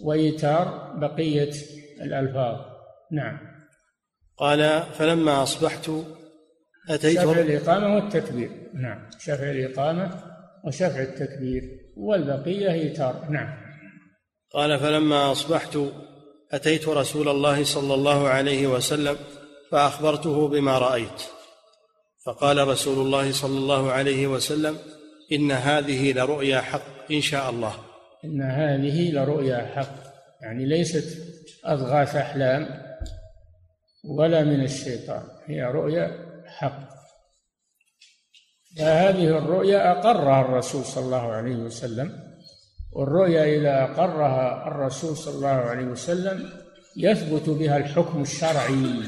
[0.01, 1.53] وإيتار بقية
[2.01, 2.61] الألفاظ.
[3.13, 3.39] نعم.
[4.37, 5.91] قال فلما أصبحت
[6.91, 8.51] أتيت شفع الإقامة والتكبير.
[8.75, 9.11] نعم.
[9.19, 10.23] شفع الإقامة
[10.65, 11.63] وشفع التكبير.
[11.97, 13.31] والبقية إيتار.
[13.31, 13.69] نعم.
[14.53, 15.79] قال فلما أصبحت
[16.53, 19.17] أتيت رسول الله صلى الله عليه وسلم
[19.71, 21.23] فأخبرته بما رأيت.
[22.27, 24.79] فقال رسول الله صلى الله عليه وسلم
[25.33, 27.75] إن هذه لرؤيا حق إن شاء الله.
[28.25, 29.94] إن هذه لرؤيا حق
[30.42, 31.19] يعني ليست
[31.65, 32.69] أضغاث أحلام
[34.05, 36.11] ولا من الشيطان هي رؤيا
[36.46, 36.88] حق.
[38.79, 42.27] فهذه الرؤيا أقرها الرسول صلى الله عليه وسلم
[42.99, 46.51] والرؤيا إذا أقرها الرسول صلى الله عليه وسلم
[46.96, 49.03] يثبت بها الحكم الشرعي.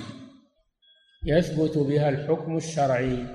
[1.26, 3.26] يثبت بها الحكم الشرعي.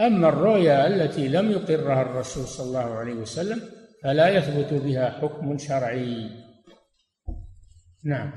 [0.00, 3.60] أما الرؤيا التي لم يقرها الرسول صلى الله عليه وسلم
[4.04, 6.30] فلا يثبت بها حكم شرعي.
[8.04, 8.32] نعم.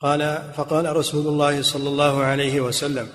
[0.00, 3.08] قال فقال رسول الله صلى الله عليه وسلم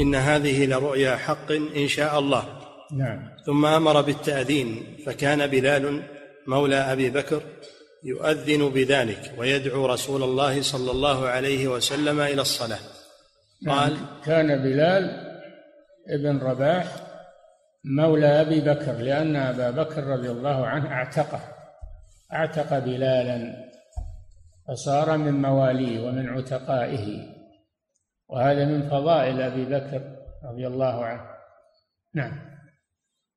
[0.00, 2.44] إن هذه لرؤيا حق إن شاء الله.
[2.92, 3.37] نعم.
[3.48, 6.02] ثم أمر بالتأذين فكان بلال
[6.46, 7.42] مولى أبي بكر
[8.04, 12.78] يؤذن بذلك ويدعو رسول الله صلى الله عليه وسلم إلى الصلاة
[13.68, 13.96] قال.
[14.24, 15.10] كان بلال
[16.08, 16.86] ابن رباح
[17.84, 21.40] مولى أبي بكر لأن أبا بكر رضي الله عنه اعتقه
[22.32, 23.68] اعتق بلالا
[24.68, 27.28] فصار من مواليه ومن عتقائه
[28.28, 30.02] وهذا من فضائل أبي بكر
[30.44, 31.22] رضي الله عنه
[32.14, 32.47] نعم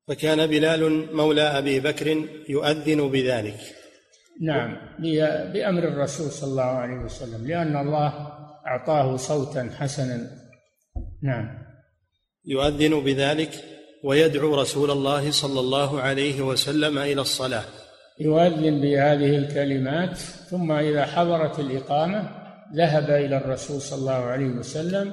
[0.08, 3.60] فكان بلال مولى أبي بكر يؤذن بذلك.
[4.40, 4.76] نعم
[5.52, 8.12] بأمر الرسول صلى الله عليه وسلم لأن الله
[8.66, 10.30] أعطاه صوتا حسنا.
[11.22, 11.58] نعم.
[12.44, 13.50] يؤذن بذلك
[14.04, 17.64] ويدعو رسول الله صلى الله عليه وسلم إلى الصلاة.
[18.20, 20.16] يؤذن بهذه الكلمات
[20.50, 22.28] ثم إذا حضرت الإقامة
[22.74, 25.12] ذهب إلى الرسول صلى الله عليه وسلم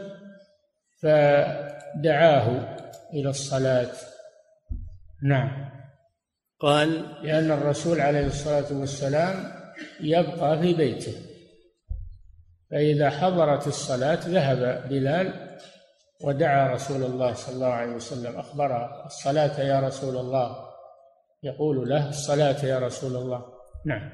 [1.01, 2.77] فدعاه
[3.13, 3.91] إلى الصلاة.
[5.23, 5.69] نعم.
[6.59, 9.51] قال لأن الرسول عليه الصلاة والسلام
[10.01, 11.13] يبقى في بيته.
[12.71, 15.57] فإذا حضرت الصلاة ذهب بلال
[16.21, 18.39] ودعا رسول الله صلى الله عليه وسلم.
[18.39, 20.69] أخبر الصلاة يا رسول الله.
[21.43, 23.45] يقول له الصلاة يا رسول الله.
[23.85, 24.09] نعم.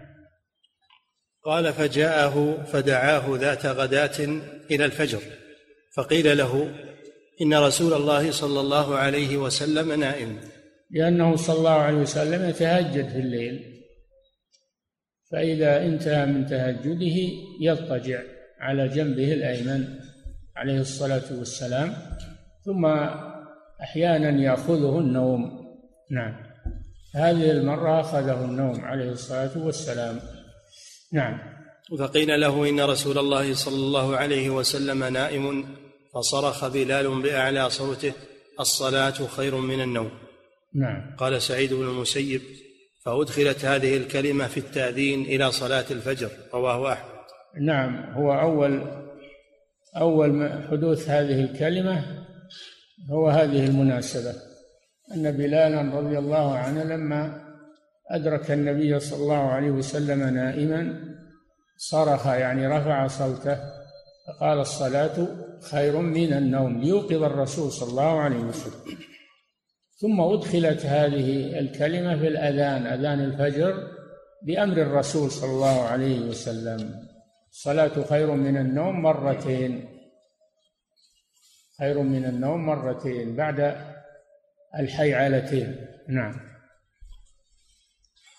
[1.44, 4.20] قال فجاءه فدعاه ذات غداة
[4.72, 5.22] إلى الفجر.
[5.96, 6.76] فقيل له
[7.42, 10.55] إن رسول الله صلى الله عليه وسلم نائم.
[10.92, 13.76] لأنه صلى الله عليه وسلم يتهجد في الليل
[15.32, 17.16] فإذا انتهى من تهجده
[17.62, 18.22] يضطجع
[18.60, 20.00] على جنبه الأيمن
[20.56, 21.94] عليه الصلاة والسلام
[22.66, 22.86] ثم
[23.82, 25.66] أحيانا يأخذه النوم.
[26.12, 26.36] نعم.
[27.16, 30.20] هذه المرة أخذه النوم عليه الصلاة والسلام.
[31.14, 31.40] نعم.
[32.00, 35.66] فقيل له إن رسول الله صلى الله عليه وسلم نائم
[36.14, 38.14] فصرخ بلال بأعلى صوته
[38.60, 40.25] الصلاة خير من النوم.
[40.76, 41.16] نعم.
[41.18, 42.42] قال سعيد بن المسيب
[43.06, 47.16] فأدخلت هذه الكلمة في التأذين إلى صلاة الفجر رواه أحمد.
[47.62, 48.82] نعم هو أول
[49.98, 52.26] أول حدوث هذه الكلمة
[53.10, 54.34] هو هذه المناسبة.
[55.16, 57.46] أن بلالا رضي الله عنه لما
[58.12, 61.00] أدرك النبي صلى الله عليه وسلم نائما
[61.78, 63.58] صرخ يعني رفع صوته
[64.28, 65.28] فقال الصلاة
[65.72, 68.98] خير من النوم ليوقظ الرسول صلى الله عليه وسلم.
[69.98, 73.88] ثم أدخلت هذه الكلمة في الأذان أذان الفجر
[74.44, 77.08] بأمر الرسول صلى الله عليه وسلم.
[77.52, 79.90] الصلاة خير من النوم مرتين.
[81.80, 83.76] خير من النوم مرتين بعد
[84.80, 85.76] الحيعلتين.
[86.10, 86.36] نعم.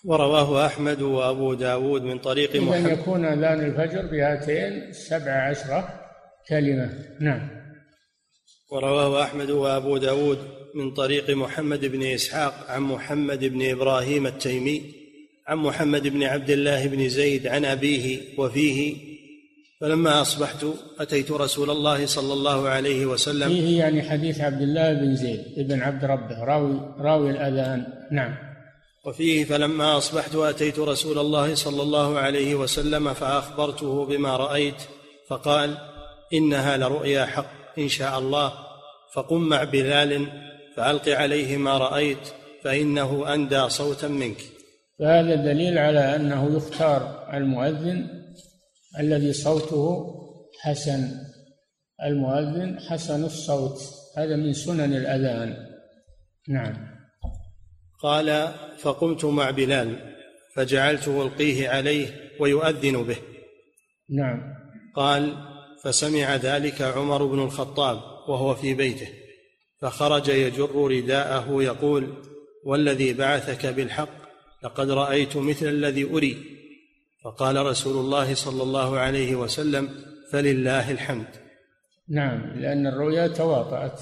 [0.05, 2.73] ورواه أحمد وأبو داود من طريق محمد.
[2.73, 5.99] إذن يكون أذان الفجر بهاتين سبع عشرة
[6.47, 6.89] كلمة.
[7.19, 7.49] نعم.
[8.71, 14.81] ورواه أحمد وأبو داود من طريق محمد بن إسحاق عن محمد بن إبراهيم التيمي
[15.47, 18.95] عن محمد بن عبد الله بن زيد عن أبيه وفيه.
[19.81, 20.65] فلما أصبحت
[20.99, 23.49] أتيت رسول الله صلى الله عليه وسلم.
[23.49, 27.85] فيه يعني حديث عبد الله بن زيد بن عبد ربه راوي راوي الأذان.
[28.11, 28.35] نعم.
[29.05, 34.81] وفيه فلما أصبحت أتيت رسول الله صلى الله عليه وسلم فأخبرته بما رأيت
[35.29, 35.77] فقال
[36.33, 38.53] إنها لرؤيا حق إن شاء الله
[39.13, 40.27] فقم مع بلال
[40.77, 42.27] فألق عليه ما رأيت
[42.63, 44.37] فإنه أندى صوتا منك.
[44.99, 48.09] فهذا دليل على أنه يختار المؤذن
[48.99, 50.05] الذي صوته
[50.61, 51.11] حسن.
[52.03, 53.79] المؤذن حسن الصوت.
[54.17, 55.57] هذا من سنن الأذان.
[56.49, 56.87] نعم.
[58.03, 60.15] قال فقمت مع بلال
[60.55, 62.07] فجعلت ألقيه عليه
[62.39, 63.17] ويؤذن به.
[64.09, 64.41] نعم.
[64.95, 65.33] قال
[65.83, 67.97] فسمع ذلك عمر بن الخطاب
[68.29, 69.26] وهو في بيته.
[69.81, 72.13] فخرج يجر رداءه يقول
[72.63, 74.27] والذي بعثك بالحق
[74.63, 76.37] لقد رأيت مثل الذي أري.
[77.23, 79.89] فقال رسول الله صلى الله عليه وسلم
[80.31, 81.27] فلله الحمد.
[82.09, 84.01] نعم لأن الرؤيا تواطأت.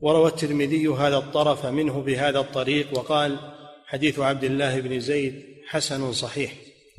[0.00, 3.38] وروى الترمذي هذا الطرف منه بهذا الطريق وقال
[3.86, 6.52] حديث عبد الله بن زيد حسن صحيح.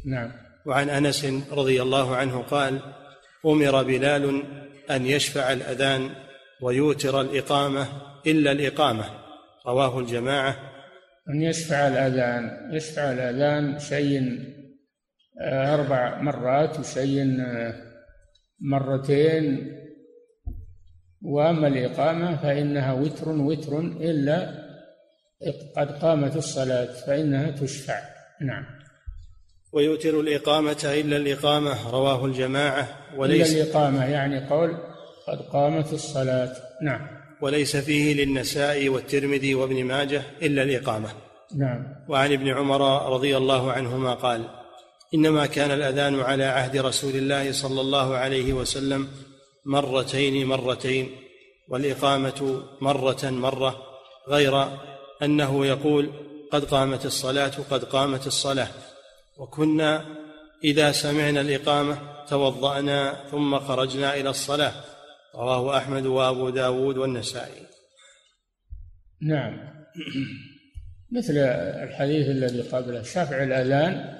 [0.05, 0.31] نعم.
[0.65, 2.79] وعن أنس رضي الله عنه قال
[3.45, 4.43] أمر بلال
[4.91, 6.09] أن يشفع الأذان
[6.61, 7.87] ويوتر الإقامة
[8.27, 9.05] إلا الإقامة.
[9.67, 10.55] رواه الجماعة.
[11.29, 12.71] أن يشفع الأذان.
[12.73, 14.39] يشفع الأذان شيء
[15.41, 17.73] آه، أربع مرات وشيء آه،
[18.59, 19.75] مرتين.
[21.21, 24.69] وأما الإقامة فإنها وتر وتر إلا
[25.77, 27.99] قد قامت الصلاة فإنها تشفع.
[28.41, 28.65] نعم.
[29.73, 31.91] ويؤتر الإقامة إلا الإقامة.
[31.91, 32.87] رواه الجماعة.
[33.17, 34.88] وليس إلا الإقامة يعني قول
[35.29, 36.55] قد قامت الصلاة.
[36.81, 37.07] نعم.
[37.41, 41.09] وليس فيه للنساء والترمذي وابن ماجه إلا الإقامة.
[41.55, 41.85] نعم.
[42.09, 44.45] وعن ابن عمر رضي الله عنهما قال
[45.13, 49.07] إنما كان الأذان على عهد رسول الله صلى الله عليه وسلم
[49.65, 51.09] مرتين مرتين
[51.69, 53.83] والإقامة مرة مرة
[54.27, 54.67] غير
[55.23, 56.09] أنه يقول
[56.51, 58.67] قد قامت الصلاة قد قامت الصلاة.
[59.37, 60.05] وكنا
[60.63, 61.97] إذا سمعنا الإقامة
[62.29, 64.73] توضأنا ثم خرجنا إلى الصلاة.
[65.35, 67.65] رواه أحمد وأبو داود والنسائي.
[69.21, 69.69] نعم.
[71.17, 71.37] مثل
[71.83, 74.19] الحديث الذي قبله شفع الأذان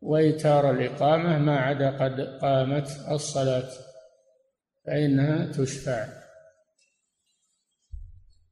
[0.00, 3.68] وإيتار الإقامة ما عدا قد قامت الصلاة
[4.86, 6.08] فإنها تشفع.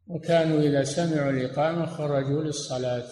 [0.06, 3.04] وكانوا إذا سمعوا الإقامة خرجوا للصلاة.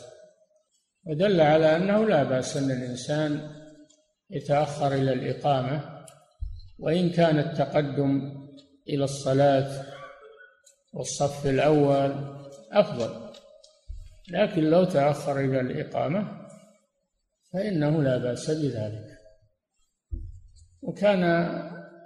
[1.04, 3.50] ودل على أنه لا بأس أن الإنسان
[4.30, 6.04] يتأخر إلى الإقامة
[6.78, 8.39] وإن كان التقدم
[8.94, 9.84] إلى الصلاة
[10.92, 12.14] والصف الأول
[12.72, 13.30] أفضل.
[14.30, 16.46] لكن لو تأخر إلى الإقامة
[17.52, 19.06] فإنه لا بأس بذلك.
[20.82, 21.24] وكان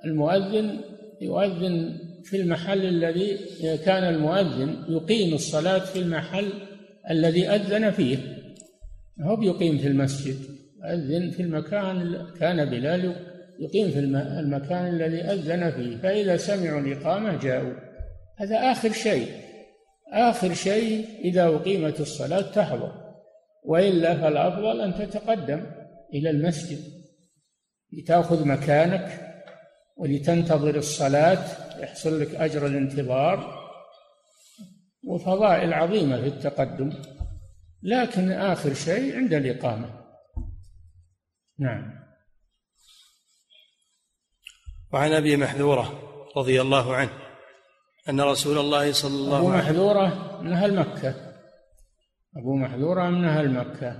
[0.04, 0.80] المؤذن
[1.20, 3.38] يؤذن في المحل الذي
[3.76, 6.52] كان المؤذن يقيم الصلاة في المحل
[7.10, 8.18] الذي أذن فيه.
[9.20, 10.36] هو بيقيم في المسجد؟
[10.84, 13.98] أذن في المكان كان بلال يقيم في
[14.40, 17.74] المكان الذي أذن فيه فإذا سمعوا الإقامة جاءوا.
[18.36, 19.28] هذا آخر شيء.
[20.12, 22.92] آخر شيء إذا أقيمت الصلاة تحضر.
[23.64, 25.66] وإلا فالأفضل أن تتقدم
[26.14, 26.78] إلى المسجد.
[27.92, 29.34] لتأخذ مكانك
[29.96, 31.44] ولتنتظر الصلاة
[31.80, 33.64] يحصل لك أجر الانتظار.
[35.06, 36.92] وفضائل عظيمة في التقدم.
[37.82, 40.04] لكن آخر شيء عند الإقامة.
[41.58, 42.03] نعم.
[44.94, 45.92] وعن أبي محذورة
[46.36, 47.10] رضي الله عنه
[48.08, 51.14] أن رسول الله صلى الله عليه وسلم أبو محذورة من أهل مكة.
[52.36, 53.96] أبو محذورة من أهل مكة.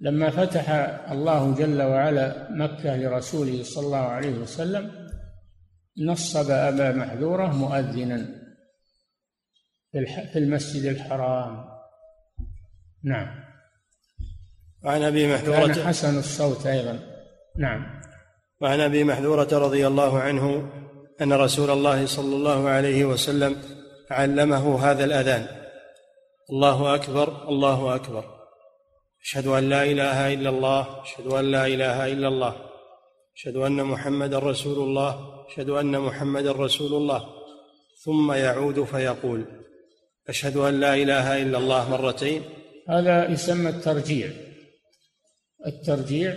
[0.00, 0.70] لما فتح
[1.10, 5.10] الله جل وعلا مكة لرسوله صلى الله عليه وسلم
[5.98, 8.26] نصب أبا محذورة مؤذنا
[10.32, 11.64] في المسجد الحرام.
[13.04, 13.44] نعم.
[14.84, 16.98] وعن أبي محذورة كان حسن الصوت أيضا.
[17.58, 17.99] نعم.
[18.60, 20.70] وعن أبي محذورة رضي الله عنه
[21.20, 23.62] أن رسول الله صلى الله عليه وسلم
[24.10, 25.46] علمه هذا الأذان.
[26.50, 28.24] الله أكبر الله أكبر.
[29.22, 32.56] أشهد أن لا إله إلا الله أشهد أن لا إله إلا الله
[33.36, 37.28] أشهد أن محمدا رسول الله أشهد أن محمدا رسول الله.
[38.04, 39.44] ثم يعود فيقول
[40.28, 42.42] أشهد أن لا إله إلا الله مرتين.
[42.88, 44.30] هذا يسمى الترجيع.
[45.66, 46.36] الترجيع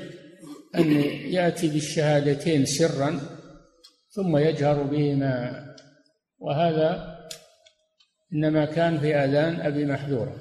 [0.76, 0.92] أن
[1.32, 3.20] يأتي بالشهادتين سرا
[4.10, 5.66] ثم يجهر بهما
[6.40, 7.18] وهذا
[8.34, 10.36] إنما كان في آذان أبي محذورة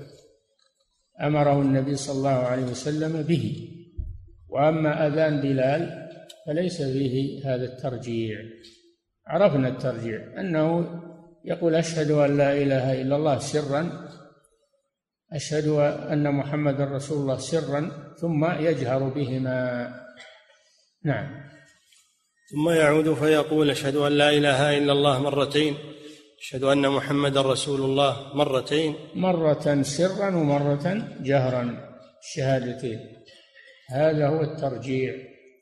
[1.23, 3.69] أمره النبي صلى الله عليه وسلم به.
[4.49, 6.09] وأما أذان بلال
[6.47, 8.39] فليس فيه هذا الترجيع.
[9.27, 11.01] عرفنا الترجيع أنه
[11.45, 14.09] يقول أشهد أن لا إله إلا الله سرا
[15.33, 15.67] أشهد
[16.13, 20.02] أن محمد رسول الله سرا ثم يجهر بهما.
[21.05, 21.43] نعم.
[22.53, 25.75] ثم يعود فيقول أشهد أن لا إله إلا الله مرتين.
[26.41, 28.95] أشهد أن محمد رسول الله مرتين.
[29.15, 31.65] مرة سرا ومرة جهرا.
[32.23, 33.01] الشهادتين
[33.91, 35.15] هذا هو الترجيع.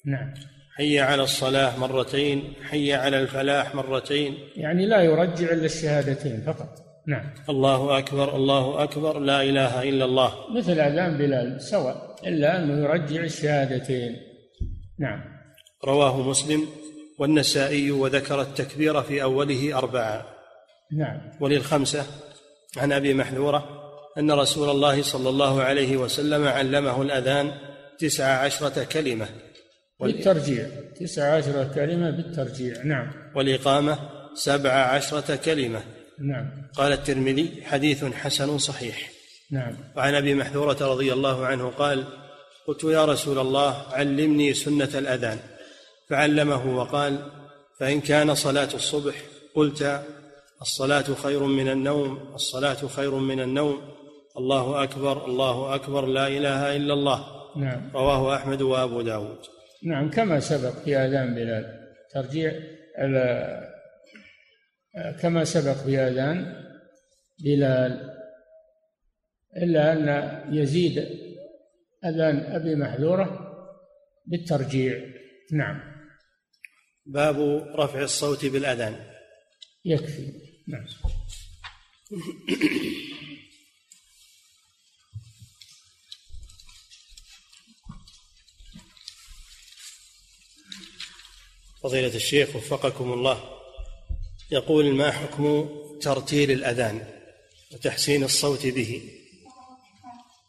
[0.07, 0.35] نعم.
[0.77, 2.55] حي على الصلاة مرتين.
[2.71, 4.39] حي على الفلاح مرتين.
[4.57, 6.69] يعني لا يرجع إلا الشهادتين فقط.
[7.07, 7.35] نعم.
[7.49, 10.35] الله أكبر الله أكبر لا إله إلا الله.
[10.57, 14.30] مثل أذان بلال سواء إلا أنه يرجع الشهادتين.
[15.01, 15.21] نعم.
[15.85, 16.69] رواه مسلم
[17.19, 20.27] والنسائي وذكر التكبير في أوله أربعة.
[20.99, 21.21] نعم.
[21.41, 22.07] وللخمسة
[22.77, 23.69] عن أبي محذورة
[24.19, 27.53] أن رسول الله صلى الله عليه وسلم علمه الأذان
[27.99, 29.29] تسع عشرة كلمة.
[30.01, 30.67] بالترجيع.
[31.01, 32.83] تسع عشرة كلمة بالترجيع.
[32.85, 33.13] نعم.
[33.37, 33.99] والإقامة
[34.35, 35.83] سبع عشرة كلمة.
[36.19, 36.51] نعم.
[36.75, 39.11] قال الترمذي حديث حسن صحيح.
[39.51, 39.77] نعم.
[39.97, 42.20] وعن أبي محذورة رضي الله عنه قال
[42.71, 45.39] قلت يا رسول الله علمني سنة الأذان.
[46.09, 47.19] فعلمه وقال
[47.79, 49.15] فإن كان صلاة الصبح
[49.55, 50.03] قلت
[50.63, 53.81] الصلاة خير من النوم الصلاة خير من النوم.
[54.39, 57.25] الله أكبر الله أكبر لا إله إلا الله.
[57.57, 57.91] نعم.
[57.95, 59.39] رواه أحمد وأبو داود.
[59.83, 61.65] نعم كما سبق في آذان بلال.
[62.15, 62.53] ترجيع
[65.21, 66.65] كما سبق في آذان
[67.45, 68.11] بلال.
[69.57, 70.09] إلا أن
[70.55, 71.30] يزيد
[72.05, 73.51] أذان أبي محذورة
[74.27, 74.99] بالترجيع.
[75.53, 75.81] نعم.
[77.07, 77.41] باب
[77.75, 79.07] رفع الصوت بالأذان.
[79.85, 80.33] يكفي.
[80.69, 80.87] نعم.
[91.83, 93.61] فضيلة الشيخ وفقكم الله
[94.51, 95.69] يقول ما حكم
[96.01, 97.07] ترتيل الأذان
[97.73, 99.20] وتحسين الصوت به؟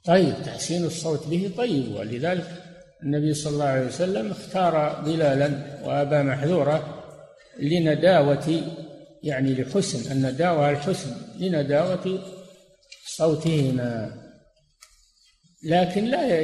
[0.06, 2.64] طيب تحسين الصوت به طيب ولذلك
[3.04, 7.04] النبي صلى الله عليه وسلم اختار بلالا وأبا محذورة
[7.60, 8.62] لنداوة
[9.24, 12.20] يعني لحسن النداوة الحسن لنداوة
[13.08, 14.22] صوتهما.
[15.64, 16.40] لكن لا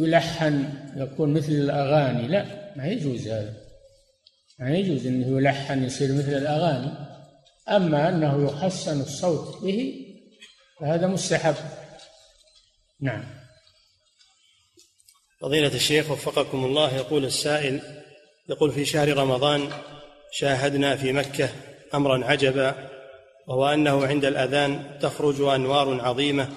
[0.00, 3.54] يلحن يكون مثل الأغاني لا ما يجوز هذا.
[4.58, 6.92] ما يجوز أنه يلحن يصير مثل الأغاني.
[7.68, 9.94] أما أنه يحسن الصوت به
[10.80, 11.54] فهذا مستحب.
[13.02, 13.24] نعم.
[15.40, 17.80] فضيلة الشيخ وفقكم الله يقول السائل
[18.48, 19.70] يقول في شهر رمضان
[20.32, 21.48] شاهدنا في مكة
[21.94, 22.88] أمرا عجبا
[23.48, 26.48] وهو أنه عند الأذان تخرج أنوار عظيمة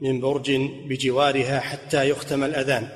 [0.00, 0.52] من برج
[0.88, 2.88] بجوارها حتى يختم الأذان.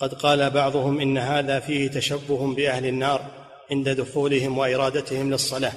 [0.00, 3.30] قد قال بعضهم إن هذا فيه تشبه بأهل النار
[3.70, 5.72] عند دخولهم وإرادتهم للصلاة.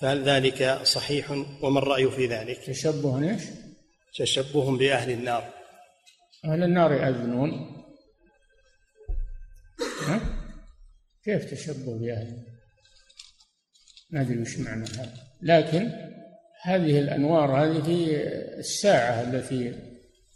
[0.00, 1.30] فهل ذلك صحيح
[1.62, 3.42] وما الرأي في ذلك؟ تشبه إيش؟
[4.18, 5.59] تشبه بأهل النار.
[6.44, 7.50] أهل النار يأذنون.
[10.06, 10.20] ها؟
[11.24, 12.46] كيف تشبه بأهل؟
[14.10, 15.14] ما أدري وش معنى هذا.
[15.42, 15.92] لكن
[16.62, 18.16] هذه الأنوار هذه
[18.58, 19.74] الساعة التي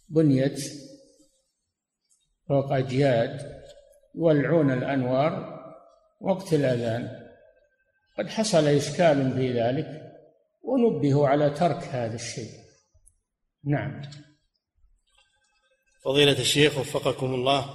[0.09, 0.61] بنيت
[2.49, 3.63] فوق أجياد
[4.15, 5.61] يولعون الأنوار
[6.21, 7.25] وقت الأذان.
[8.19, 10.03] قد حصل إشكال في ذلك
[10.63, 12.51] ونبهوا على ترك هذا الشيء.
[13.65, 14.03] نعم.
[16.05, 17.67] فضيلة الشيخ وفقكم الله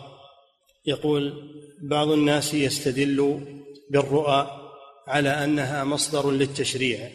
[0.86, 1.34] يقول
[1.82, 3.42] بعض الناس يستدل
[3.92, 4.48] بالرؤى
[5.08, 7.10] على أنها مصدر للتشريع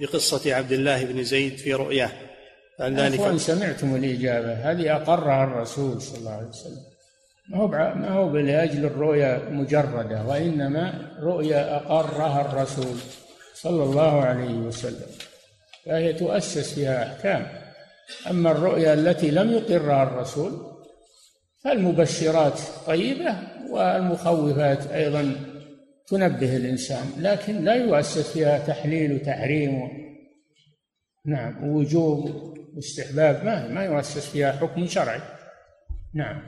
[0.00, 2.10] بقصة عبد الله بن زيد في رؤياه.
[2.78, 4.52] فهل ذلك سمعتم الإجابة.
[4.52, 6.82] هذه أقرها الرسول صلى الله عليه وسلم.
[7.48, 12.96] ما هو ما هو لأجل الرؤيا مجردة وإنما رؤيا أقرها الرسول
[13.54, 15.10] صلى الله عليه وسلم.
[15.86, 17.59] فهي تؤسس فيها أحكام
[18.30, 20.52] أما الرؤيا التي لم يقرها الرسول
[21.64, 23.36] فالمبشرات طيبة
[23.70, 25.36] والمخوفات أيضا
[26.06, 29.88] تنبه الإنسان لكن لا يؤسس فيها تحليل وتحريم
[31.26, 35.20] نعم ووجوب واستحباب ما ما يؤسس فيها حكم شرعي.
[36.14, 36.42] نعم.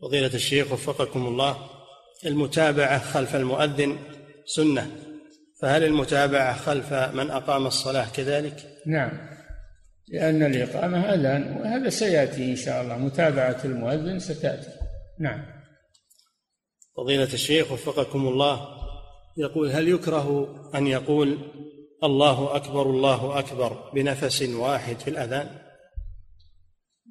[0.00, 1.56] فضيلة الشيخ وفقكم الله
[2.26, 3.96] المتابعة خلف المؤذن
[4.46, 4.90] سنة
[5.60, 9.37] فهل المتابعة خلف من أقام الصلاة كذلك؟ نعم.
[10.12, 12.98] لأن الإقامة أذان وهذا سيأتي إن شاء الله.
[12.98, 14.70] متابعة المؤذن ستأتي.
[15.20, 15.44] نعم.
[16.96, 18.78] فضيلة الشيخ وفقكم الله.
[19.36, 21.38] يقول هل يكره أن يقول
[22.04, 25.48] الله أكبر الله أكبر بنفس واحد في الأذان؟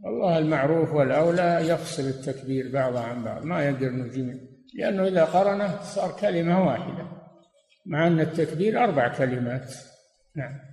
[0.04, 4.36] والله المعروف والأولى يفصل التكبير بعضه عن بعض ما يقرن الجميع
[4.76, 7.08] لأنه إذا قرنه صار كلمة واحدة
[7.86, 9.74] مع أن التكبير أربع كلمات.
[10.36, 10.67] نعم.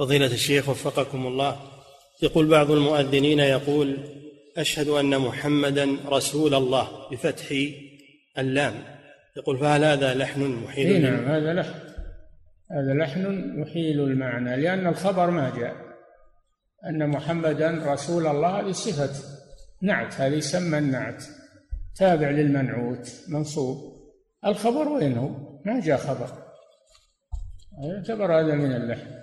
[0.00, 1.56] فضيلة الشيخ وفقكم الله.
[2.22, 3.98] يقول بعض المؤذنين يقول
[4.56, 7.46] أشهد أن محمدا رسول الله بفتح
[8.38, 8.74] اللام.
[9.36, 11.74] يقول فهل هذا لحن محيل نعم هذا لحن.
[12.70, 15.76] هذا لحن يحيل المعنى لأن الخبر ما جاء.
[16.86, 19.24] أن محمدا رسول الله هذه صفة
[19.82, 21.24] نعت هذه يسمى النعت.
[21.96, 23.76] تابع للمنعوت منصوب.
[24.46, 25.28] الخبر وين هو؟
[25.64, 26.30] ما جاء خبر.
[27.82, 29.20] يعتبر هذا من اللحن.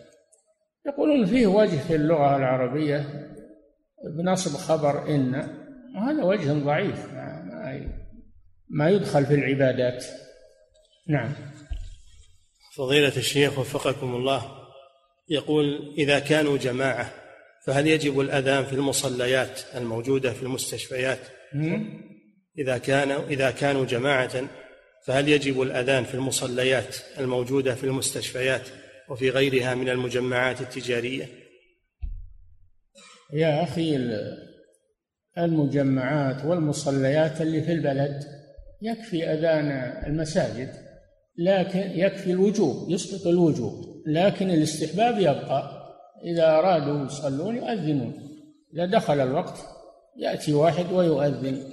[0.87, 3.05] يقولون فيه وجه في اللغة العربية
[4.17, 5.35] بنصب خبر إن
[5.95, 7.13] وهذا وجه ضعيف.
[7.13, 7.87] ما,
[8.69, 10.05] ما يدخل في العبادات.
[11.07, 11.33] نعم.
[12.75, 14.41] فضيلة الشيخ وفقكم الله
[15.29, 17.13] يقول إذا كانوا جماعة
[17.65, 21.19] فهل يجب الأذان في المصليات الموجودة في المستشفيات؟
[22.57, 24.47] إذا كان إذا كانوا جماعة
[25.05, 28.67] فهل يجب الأذان في المصليات الموجودة في المستشفيات؟
[29.09, 31.25] وفي غيرها من المجمعات التجارية؟
[33.33, 33.99] يا أخي
[35.37, 38.23] المجمعات والمصليات اللي في البلد
[38.81, 39.71] يكفي أذان
[40.07, 40.73] المساجد
[41.37, 45.77] لكن يكفي الوجوب يسقط الوجوب لكن الاستحباب يبقى.
[46.23, 48.13] إذا أرادوا يصلون يؤذنون.
[48.73, 49.57] إذا دخل الوقت
[50.17, 51.63] يأتي واحد ويؤذن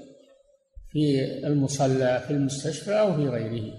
[0.93, 3.73] في المصلى في المستشفى أو في غيره.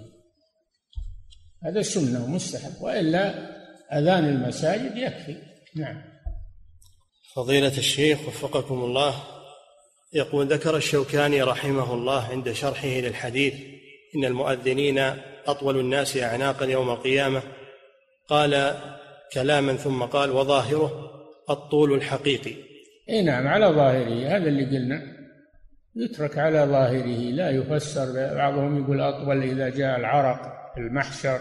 [1.63, 3.55] هذا سنة مستحب وإلا
[3.93, 5.37] أذان المساجد يكفي.
[5.75, 6.01] نعم.
[7.35, 9.13] فضيلة الشيخ وفقكم الله
[10.13, 13.53] يقول ذكر الشوكاني رحمه الله عند شرحه للحديث
[14.15, 14.99] إن المؤذنين
[15.47, 17.41] أطول الناس أعناقا يوم القيامة.
[18.27, 18.75] قال
[19.33, 21.11] كلاما ثم قال وظاهره
[21.49, 22.55] الطول الحقيقي.
[23.09, 25.01] إي نعم على ظاهره هذا اللي قلنا.
[25.95, 30.64] يترك على ظاهره لا يفسر بعضهم يقول أطول إذا جاء العرق.
[30.77, 31.39] المحشر.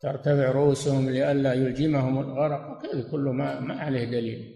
[0.00, 2.70] ترتفع رؤوسهم لئلا يلجمهم الغرق.
[2.70, 4.54] وكذا كله ما ما عليه دليل.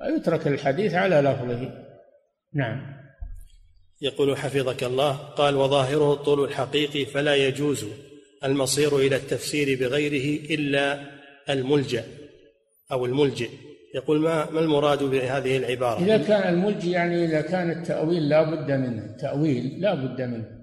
[0.00, 1.72] ويترك الحديث على لفظه.
[2.54, 2.98] نعم.
[4.00, 7.86] يقول حفظك الله قال وظاهره الطول الحقيقي فلا يجوز
[8.44, 11.00] المصير إلى التفسير بغيره إلا
[11.50, 12.04] الملجأ
[12.92, 13.50] أو الملجئ.
[13.94, 18.70] يقول ما ما المراد بهذه العبارة؟ إذا كان الملجئ يعني إذا كان التأويل لا بد
[18.70, 20.57] منه، التأويل لا بد منه.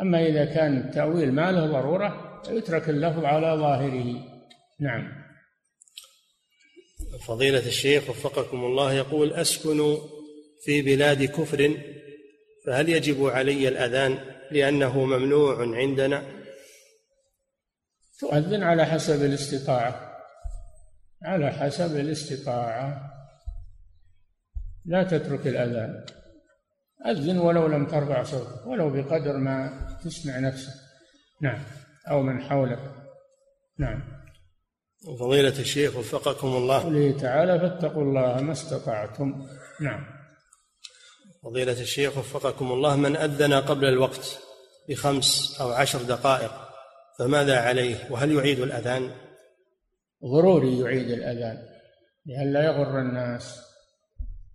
[0.00, 4.32] أما إذا كان التاويل ما له ضرورة يترك اللفظ على ظاهره.
[4.80, 5.22] نعم.
[7.26, 9.98] فضيلة الشيخ وفقكم الله يقول أسكن
[10.64, 11.76] في بلاد كفر
[12.66, 14.18] فهل يجب علي الأذان
[14.50, 16.22] لأنه ممنوع عندنا
[18.20, 20.12] تؤذن على حسب الاستطاعة
[21.22, 23.12] على حسب الاستطاعة
[24.84, 26.04] لا تترك الأذان
[27.06, 30.72] أذن ولو لم ترفع صوتك ولو بقدر ما تسمع نفسك.
[31.40, 31.62] نعم.
[32.10, 32.94] أو من حولك.
[33.78, 34.02] نعم.
[35.20, 36.82] فضيلة الشيخ وفقكم الله.
[36.82, 39.46] قوله تعالى فاتقوا الله ما استطعتم.
[39.80, 40.04] نعم.
[41.42, 44.38] فضيلة الشيخ وفقكم الله من أذن قبل الوقت
[44.88, 46.52] بخمس أو عشر دقائق
[47.18, 49.10] فماذا عليه؟ وهل يعيد الأذان؟
[50.24, 51.58] ضروري يعيد الأذان
[52.26, 53.71] لئلا يغر الناس.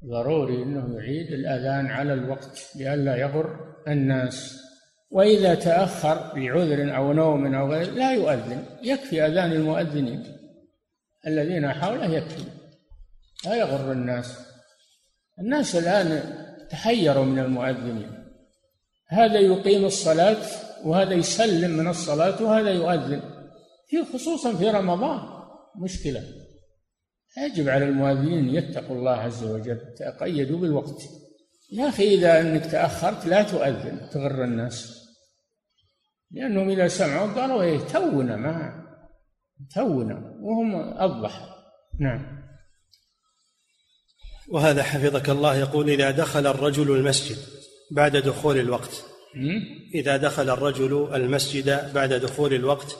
[0.05, 4.57] ضروري أنه يعيد الأذان على الوقت لئلا يغر الناس.
[5.11, 8.65] وإذا تأخر لعذر أو نوم أو غير لا يؤذن.
[8.83, 10.23] يكفي أذان المؤذنين.
[11.27, 12.43] الذين حوله يكفي.
[13.45, 14.39] لا يغر الناس.
[15.39, 16.33] الناس الآن
[16.69, 18.11] تحيروا من المؤذنين.
[19.07, 20.37] هذا يقيم الصلاة
[20.85, 23.21] وهذا يسلم من الصلاة وهذا يؤذن.
[23.87, 25.19] في خصوصا في رمضان.
[25.75, 26.23] مشكلة.
[27.37, 31.01] يجب على المؤذنين يتقوا الله عز وجل تقيدوا بالوقت.
[31.71, 34.97] يا أخي إذا أنك تأخرت لا تؤذن تغر الناس.
[36.31, 38.83] لأنهم إذا سمعوا قالوا إيه تونا ما
[39.75, 41.55] تونا وهم أضح
[41.99, 42.37] نعم.
[44.51, 47.37] وهذا حفظك الله يقول إذا دخل الرجل المسجد
[47.91, 49.05] بعد دخول الوقت.
[49.95, 52.97] إذا دخل الرجل المسجد بعد دخول الوقت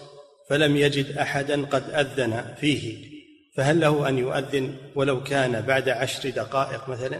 [0.49, 3.16] فلم يجد أحدا قد أذن فيه.
[3.57, 7.19] فهل له أن يؤذن ولو كان بعد عشر دقائق مثلا؟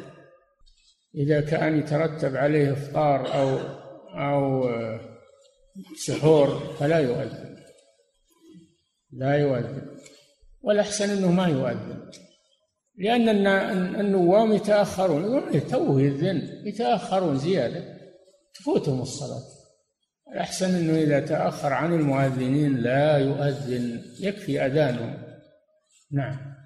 [1.15, 3.57] إذا كان يترتب عليه إفطار أو
[4.13, 4.69] أو
[6.05, 7.57] سحور فلا يؤذن.
[9.11, 9.97] لا يؤذن.
[10.61, 12.11] والأحسن أنه ما يؤذن.
[12.97, 13.47] لأن
[13.99, 15.49] النوام يتأخرون.
[15.49, 16.61] إيه، توه يذن.
[16.65, 17.83] يتأخرون زيادة.
[18.59, 19.43] تفوتهم الصلاة.
[20.33, 24.01] الأحسن أنه إذا تأخر عن المؤذنين لا يؤذن.
[24.19, 25.26] يكفي أذانهم.
[26.11, 26.57] نعم.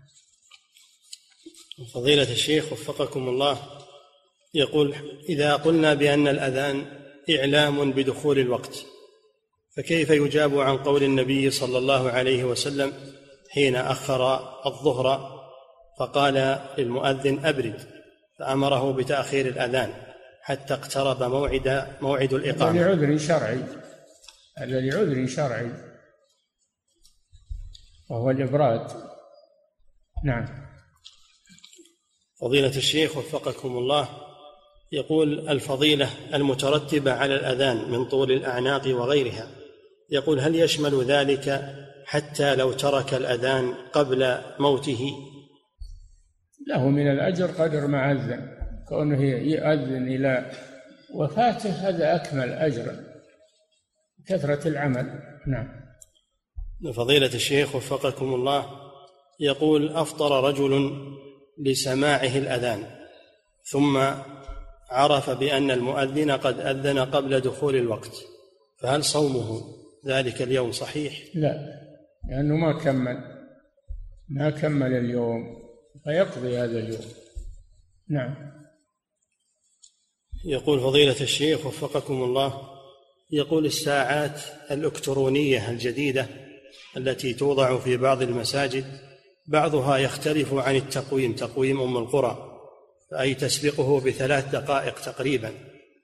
[1.94, 3.60] فضيلة الشيخ وفقكم الله
[4.54, 4.96] يقول
[5.30, 6.86] إذا قلنا بأن الأذان
[7.30, 8.86] إعلام بدخول الوقت
[9.78, 12.94] فكيف يجاب عن قول النبي صلى الله عليه وسلم
[13.50, 15.40] حين أخر الظهر
[16.00, 17.88] فقال للمؤذن أبرد؟
[18.40, 19.94] فأمره بتأخير الأذان
[20.42, 22.82] حتى اقترب موعد موعد الإقامة.
[22.82, 23.64] لعذر شرعي.
[24.58, 25.72] هذا لعذر شرعي.
[28.10, 29.11] وهو الإبراد.
[30.24, 30.46] نعم.
[32.42, 34.10] فضيلة الشيخ وفقكم الله
[34.92, 39.48] يقول الفضيلة المترتبة على الأذان من طول الأعناق وغيرها
[40.10, 45.12] يقول هل يشمل ذلك حتى لو ترك الأذان قبل موته؟
[46.68, 48.58] له من الأجر قدر ما أذن
[48.90, 50.52] كونه يؤذن إلى
[51.14, 53.04] وفاته هذا أكمل أجرا
[54.28, 55.20] كثرة العمل.
[55.48, 55.82] نعم.
[56.94, 58.81] فضيلة الشيخ وفقكم الله
[59.42, 60.98] يقول أفطر رجل
[61.58, 62.84] لسماعه الأذان
[63.72, 63.98] ثم
[64.90, 68.12] عرف بأن المؤذن قد أذن قبل دخول الوقت
[68.82, 69.62] فهل صومه
[70.08, 71.82] ذلك اليوم صحيح؟ لا
[72.30, 73.18] لأنه ما كمل
[74.30, 75.62] ما كمل اليوم
[76.04, 77.06] فيقضي هذا اليوم
[78.10, 78.36] نعم
[80.46, 82.62] يقول فضيلة الشيخ وفقكم الله
[83.32, 86.28] يقول الساعات الإلكترونية الجديدة
[86.98, 89.11] التي توضع في بعض المساجد
[89.48, 92.52] بعضها يختلف عن التقويم تقويم أم القرى
[93.20, 95.52] أي تسبقه بثلاث دقائق تقريبا.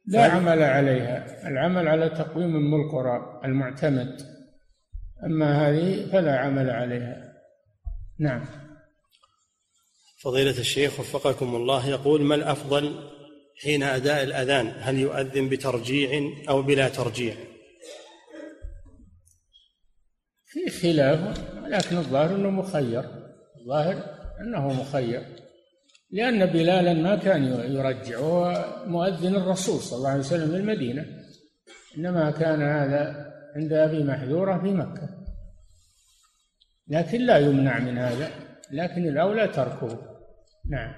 [0.05, 4.21] لا عمل عليها العمل على تقويم أم القرى المعتمد.
[5.25, 7.33] أما هذه فلا عمل عليها.
[8.19, 8.45] نعم.
[10.21, 13.09] فضيلة الشيخ وفقكم الله يقول ما الأفضل
[13.63, 17.35] حين أداء الأذان؟ هل يؤذن بترجيع أو بلا ترجيع؟
[20.45, 23.26] في خلاف لكن الظاهر أنه مخير.
[23.67, 24.03] الظاهر
[24.41, 25.23] أنه مخير
[26.11, 27.43] لأن بلالا ما كان
[27.75, 31.05] يرجع هو مؤذن الرسول صلى الله عليه وسلم في المدينة
[31.97, 35.09] إنما كان هذا عند أبي محذورة في مكة.
[36.87, 38.31] لكن لا يمنع من هذا
[38.71, 39.99] لكن الأولى تركه.
[40.69, 40.93] نعم.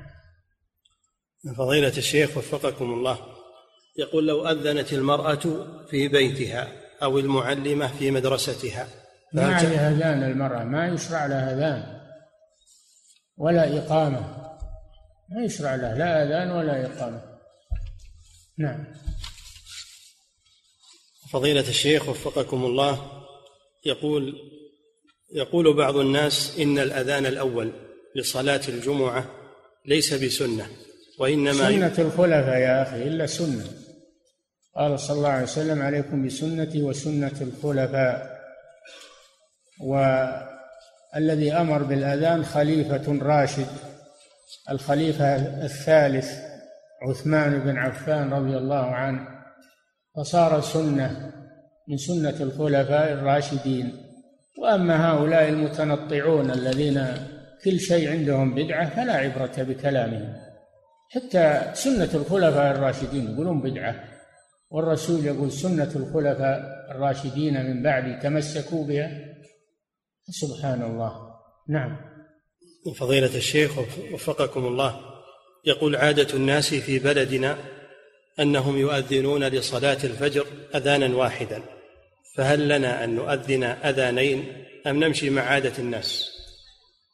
[1.57, 3.17] فضيلة الشيخ وفقكم الله
[3.97, 6.67] يقول لو أذنت المرأة في بيتها
[7.03, 8.87] أو المعلمة في مدرستها
[9.33, 11.98] ما عليها أذان المرأة ما يشرع لها أذان
[13.39, 14.19] ولا إقامة.
[15.29, 17.21] ما يشرع لها لا أذان ولا إقامة.
[18.57, 18.85] نعم.
[21.31, 23.11] فضيلة الشيخ وفقكم الله
[23.85, 24.35] يقول
[25.33, 27.71] يقول بعض الناس إن الأذان الأول
[28.15, 29.25] لصلاة الجمعة
[29.85, 30.67] ليس بسنة
[31.19, 33.65] وإنما سنة الخلفاء يا أخي إلا سنة.
[34.75, 38.39] قال صلى الله عليه وسلم عليكم بسنتي وسنة الخلفاء.
[41.15, 43.67] والذي أمر بالأذان خليفة راشد
[44.69, 45.35] الخليفة
[45.65, 46.39] الثالث
[47.01, 49.27] عثمان بن عفان رضي الله عنه.
[50.15, 51.31] فصار سنة
[51.87, 54.05] من سنة الخلفاء الراشدين.
[54.57, 57.07] وأما هؤلاء المتنطعون الذين
[57.63, 60.33] كل شيء عندهم بدعة فلا عبرة بكلامهم.
[61.09, 63.95] حتى سنة الخلفاء الراشدين يقولون بدعة.
[64.71, 69.28] والرسول يقول سنة الخلفاء الراشدين من بعد تمسكوا بها.
[70.29, 71.35] سبحان الله.
[71.69, 71.97] نعم.
[72.99, 73.71] فضيلة الشيخ
[74.13, 74.99] وفقكم الله
[75.65, 77.57] يقول عادة الناس في بلدنا
[78.39, 81.61] أنهم يؤذنون لصلاة الفجر أذانا واحدا.
[82.37, 86.29] فهل لنا أن نؤذن أذانين أم نمشي مع عادة الناس؟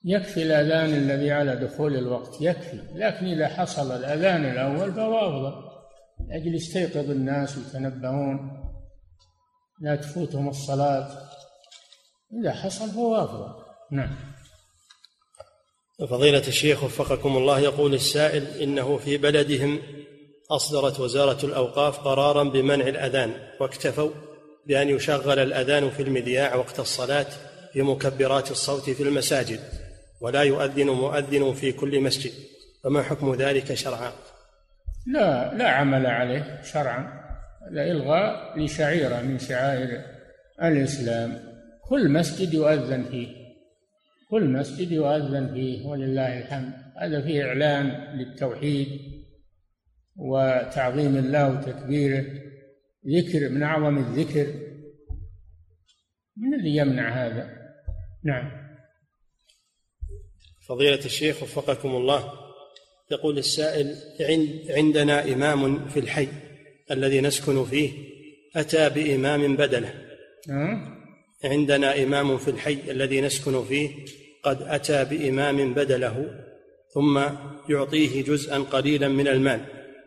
[0.05, 2.41] يكفي الأذان الذي على دخول الوقت.
[2.41, 2.79] يكفي.
[2.95, 5.65] لكن إذا حصل الأذان الأول فهو أفضل.
[6.29, 8.51] لأجل يستيقظ الناس ويتنبهون.
[9.81, 11.34] لا تفوتهم الصلاة.
[12.41, 14.15] إذا حصل فهو أفضل نعم.
[16.09, 19.79] فضيلة الشيخ وفقكم الله يقول السائل إنه في بلدهم
[20.51, 24.09] أصدرت وزارة الأوقاف قرارا بمنع الأذان واكتفوا
[24.67, 27.27] بأن يشغل الأذان في المذياع وقت الصلاة
[27.73, 29.59] في مكبرات الصوت في المساجد
[30.21, 32.31] ولا يؤذن مؤذن في كل مسجد.
[32.83, 34.11] فما حكم ذلك شرعا؟
[35.07, 37.25] لا لا عمل عليه شرعا.
[37.71, 40.01] هذا إلغاء لشعيرة من شعائر
[40.63, 41.54] الإسلام.
[41.89, 43.27] كل مسجد يؤذن فيه.
[44.29, 46.73] كل مسجد يؤذن فيه ولله الحمد.
[47.01, 48.87] هذا فيه إعلان للتوحيد
[50.15, 52.25] وتعظيم الله وتكبيره
[53.07, 54.53] ذكر من أعظم الذكر.
[56.37, 57.49] من اللي يمنع هذا؟
[58.23, 58.51] نعم.
[60.67, 62.33] فضيلة الشيخ وفقكم الله
[63.11, 63.95] يقول السائل
[64.69, 66.27] عندنا إمام في الحي
[66.91, 67.91] الذي نسكن فيه
[68.55, 69.93] أتى بإمام بدله.
[71.45, 73.89] عندنا إمام في الحي الذي نسكن فيه
[74.43, 76.25] قد أتى بإمام بدله
[76.93, 77.21] ثم
[77.69, 79.61] يعطيه جزءا قليلا من المال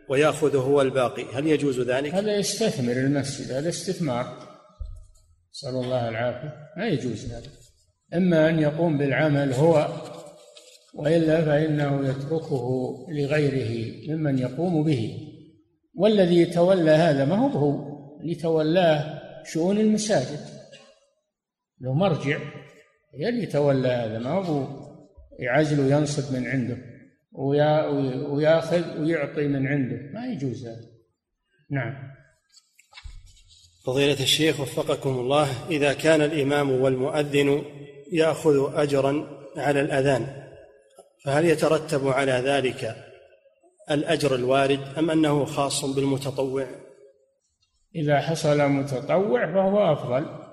[0.09, 1.25] ويأخذ هو الباقي.
[1.33, 4.25] هل يجوز ذلك؟ هذا يستثمر المسجد هذا استثمار.
[5.53, 6.53] نسأل الله العافية.
[6.77, 7.51] ما يجوز هذا.
[8.13, 9.87] إما أن يقوم بالعمل هو
[10.93, 15.17] وإلا فإنه يتركه لغيره ممن يقوم به.
[15.95, 20.58] والذي يتولى هذا ما هو؟ هو اللي تولاه شؤون المساجد.
[21.81, 22.39] له مرجع
[23.13, 24.67] هي اللي يتولى هذا ما هو
[25.39, 26.77] يعزل وينصب من عنده
[28.29, 30.11] وياخذ ويعطي من عنده.
[30.13, 30.89] ما يجوز هذا.
[31.71, 31.93] نعم.
[33.85, 37.63] فضيلة الشيخ وفقكم الله إذا كان الإمام والمؤذن
[38.11, 40.27] يأخذ أجرا على الأذان
[41.25, 42.95] فهل يترتب على ذلك
[43.91, 46.67] الأجر الوارد أم أنه خاص بالمتطوع؟
[47.95, 50.48] إذا حصل متطوع فهو أفضل.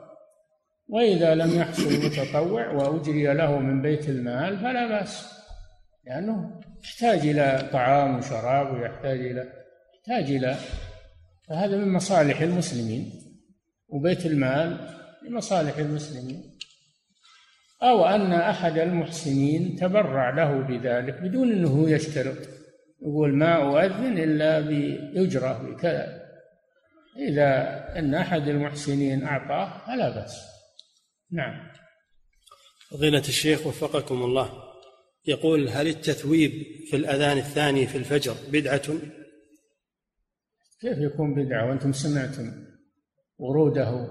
[0.88, 5.32] وإذا لم يحصل متطوع وأجري له من بيت المال فلا بأس
[6.06, 9.52] لأنه يحتاج إلى طعام وشراب ويحتاج إلى
[9.94, 10.56] يحتاج إلى
[11.48, 13.12] فهذا من مصالح المسلمين
[13.88, 16.56] وبيت المال لمصالح المسلمين.
[17.82, 22.36] أو أن أحد المحسنين تبرع له بذلك بدون أنه يشترط
[23.02, 26.22] يقول ما أؤذن إلا بأجرة بكذا.
[27.18, 27.52] إذا
[27.98, 30.55] أن أحد المحسنين أعطاه فلا بأس.
[31.30, 31.68] نعم.
[32.90, 34.66] فضيلة الشيخ وفقكم الله.
[35.26, 36.52] يقول هل التثويب
[36.90, 38.86] في الأذان الثاني في الفجر بدعة؟
[40.80, 42.66] كيف يكون بدعة وأنتم سمعتم
[43.38, 44.06] وروده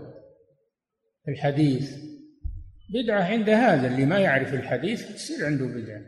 [1.25, 1.91] في الحديث؟
[2.89, 6.01] بدعة عند هذا اللي ما يعرف الحديث يصير عنده بدعة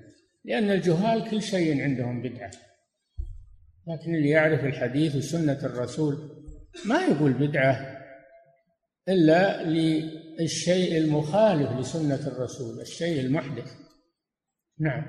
[0.46, 2.52] لأن الجهال كل شيء عندهم بدعة.
[3.88, 6.44] لكن اللي يعرف الحديث وسنة الرسول
[6.86, 7.97] ما يقول بدعة.
[9.10, 13.72] إلا للشيء المخالف لسنة الرسول الشيء المحدث.
[14.80, 15.06] نعم.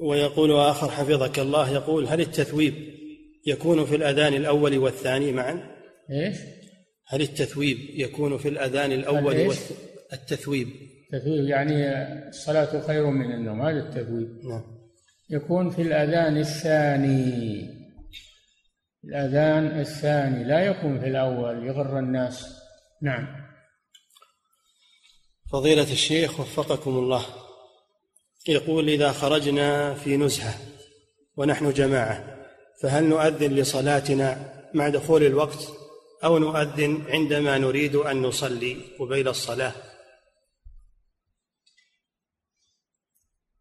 [0.00, 2.74] ويقول آخر حفظك الله يقول هل التثويب
[3.46, 5.70] يكون في الأذان الأول والثاني معا؟
[6.10, 6.36] إيش؟
[7.06, 9.80] هل التثويب يكون في الأذان الأول والثاني
[10.12, 10.68] التثويب.
[11.12, 11.74] التثويب يعني
[12.28, 14.28] الصلاة خير من النوم هذا التثويب.
[14.44, 14.62] نعم.
[15.30, 17.79] يكون في الأذان الثاني.
[19.04, 22.60] الأذان الثاني لا يكون في الأول يغر الناس.
[23.02, 23.50] نعم.
[25.52, 27.24] فضيلة الشيخ وفقكم الله
[28.48, 30.54] يقول إذا خرجنا في نزهة
[31.36, 32.46] ونحن جماعة
[32.82, 35.68] فهل نؤذن لصلاتنا مع دخول الوقت
[36.24, 39.72] أو نؤذن عندما نريد أن نصلي قبيل الصلاة؟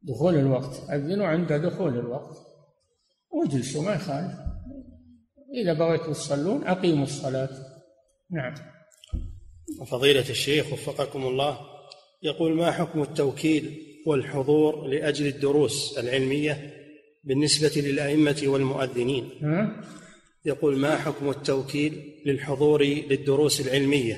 [0.02, 0.90] دخول الوقت.
[0.90, 2.38] أذنوا عند دخول الوقت.
[3.30, 4.49] واجلسوا ما يخالف.
[5.54, 7.50] إذا بغيتوا تصلون أقيموا الصلاة.
[8.32, 8.54] نعم.
[9.86, 11.60] فضيلة الشيخ وفقكم الله
[12.24, 16.74] يقول ما حكم التوكيل والحضور لأجل الدروس العلمية
[17.24, 19.30] بالنسبة للأئمة والمؤذنين؟
[20.46, 24.18] يقول ما حكم التوكيل للحضور للدروس العلمية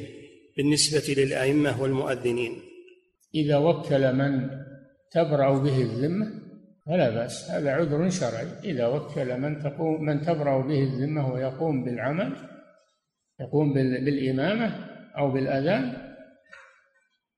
[0.57, 2.61] بالنسبة للأئمة والمؤذنين؟
[3.35, 4.49] إذا وكل من
[5.11, 6.50] تبرأ به الذمة
[6.85, 8.47] فلا بأس هذا عذر شرعي.
[8.63, 12.49] إذا وكل من تقوم من تبرأ به الذمة ويقوم بالعمل
[13.39, 16.11] يقوم بالإمامة أو بالأذان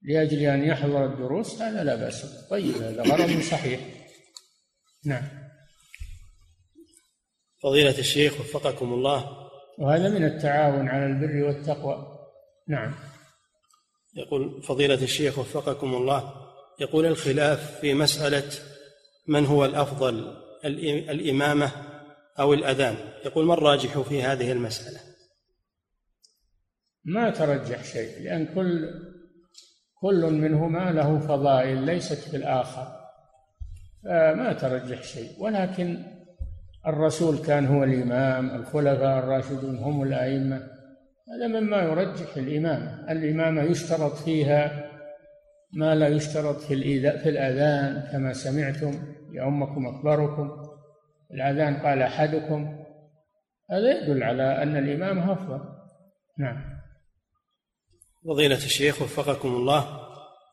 [0.02, 2.48] لأجل أن يحضر الدروس هذا لا بأس.
[2.50, 3.80] طيب هذا غرض صحيح.
[5.06, 5.24] نعم.
[7.64, 9.50] فضيلة الشيخ وفقكم الله.
[9.80, 12.18] وهذا من التعاون على البر والتقوى.
[12.68, 12.96] نعم.
[14.16, 16.34] يقول فضيلة الشيخ وفقكم الله.
[16.80, 18.73] يقول الخلاف في مسألة
[19.28, 20.34] من هو الأفضل
[20.66, 21.72] الإمامة
[22.40, 22.96] أو الأذان؟
[23.26, 25.00] يقول ما الراجح في هذه المسألة؟
[27.06, 28.90] ما ترجح شيء لأن كل
[30.02, 32.88] كل منهما له فضائل ليست في الآخر.
[34.04, 35.30] فما ترجح شيء.
[35.40, 36.04] ولكن
[36.88, 40.68] الرسول كان هو الإمام الخلفاء الراشدون هم الأئمة.
[41.30, 43.12] هذا مما يرجح الإمامة.
[43.12, 44.93] الإمامة يشترط فيها
[45.74, 50.52] ما لا يشترط في في الأذان كما سمعتم يؤمكم أكبركم.
[51.34, 52.86] الأذان قال أحدكم.
[53.72, 55.60] هذا يدل على أن الإمام أفضل.
[56.38, 56.80] نعم.
[58.26, 60.00] فضيلة الشيخ وفقكم الله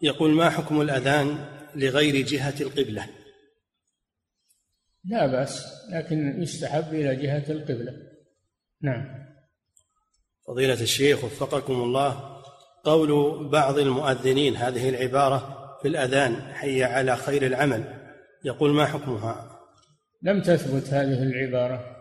[0.03, 3.07] يقول ما حكم الأذان لغير جهة القبلة؟
[5.05, 7.93] لا بأس لكن يستحب إلى جهة القبلة.
[8.83, 9.27] نعم.
[10.47, 12.40] فضيلة الشيخ وفقكم الله
[12.85, 17.85] قول بعض المؤذنين هذه العبارة في الأذان حي على خير العمل.
[18.45, 19.61] يقول ما حكمها؟
[20.23, 21.97] لم تثبت هذه العبارة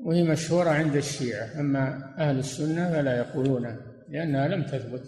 [0.00, 3.76] وهي مشهورة عند الشيعة أما أهل السنة فلا يقولونها
[4.08, 5.02] لأنها لم تثبت.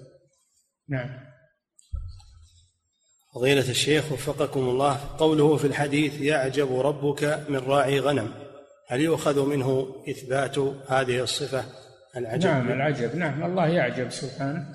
[0.89, 1.29] نعم.
[3.35, 8.35] فضيلة الشيخ وفقكم الله قوله في الحديث يعجب ربك من راعي غنم
[8.89, 11.65] هل يؤخذ منه إثبات هذه الصفة؟
[12.19, 12.45] العجب.
[12.45, 13.17] نعم العجب.
[13.17, 14.67] نعم الله يعجب سبحانه.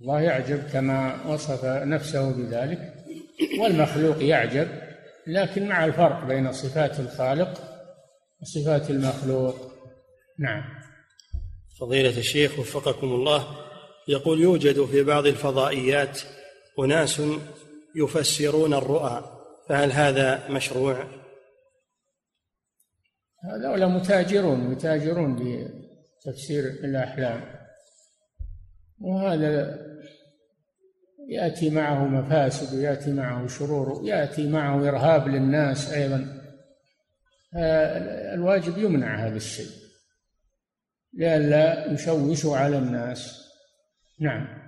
[0.00, 2.94] الله يعجب كما وصف نفسه بذلك.
[3.60, 4.68] والمخلوق يعجب
[5.26, 7.60] لكن مع الفرق بين صفات الخالق
[8.42, 9.72] وصفات المخلوق.
[10.38, 10.64] نعم.
[11.80, 13.46] فضيلة الشيخ وفقكم الله
[14.08, 16.20] يقول يوجد في بعض الفضائيات
[16.78, 17.22] أناس
[17.96, 19.24] يفسرون الرؤى
[19.68, 21.04] فهل هذا مشروع؟
[23.44, 25.36] هذول متاجرون يتاجرون
[26.26, 27.44] بتفسير الأحلام.
[29.00, 29.78] وهذا
[31.28, 36.40] يأتي معه مفاسد ويأتي معه شرور ويأتي معه إرهاب للناس أيضا.
[38.34, 39.70] الواجب يمنع هذا الشيء.
[41.14, 43.44] لئلا يشوشوا على الناس.
[44.20, 44.64] نعم.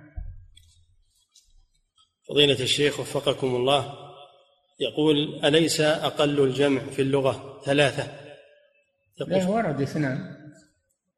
[2.29, 3.93] فضيلة الشيخ وفقكم الله
[4.79, 8.07] يقول أليس أقل الجمع في اللغة ثلاثة؟
[9.27, 10.36] لا ورد اثنان.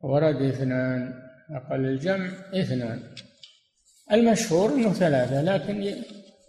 [0.02, 1.14] ورد اثنان
[1.52, 3.04] أقل الجمع اثنان.
[4.12, 5.96] المشهور أنه ثلاثة لكن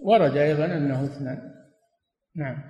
[0.03, 1.55] ورد أيضا أنه اثنان.
[2.37, 2.63] نعم.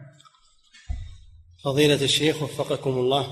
[1.65, 3.27] فضيلة الشيخ وفقكم الله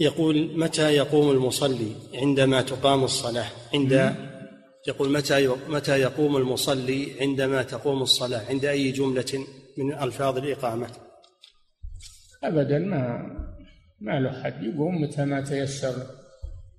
[0.00, 4.14] يقول متى يقوم المصلي عندما تقام الصلاة؟ عند
[4.88, 9.46] يقول متى متى يقوم المصلي عندما تقوم الصلاة؟ عند أي جملة
[9.78, 10.88] من ألفاظ الإقامة؟
[12.44, 13.30] أبدا ما
[14.00, 16.25] ما له حد يقوم متى ما تيسر.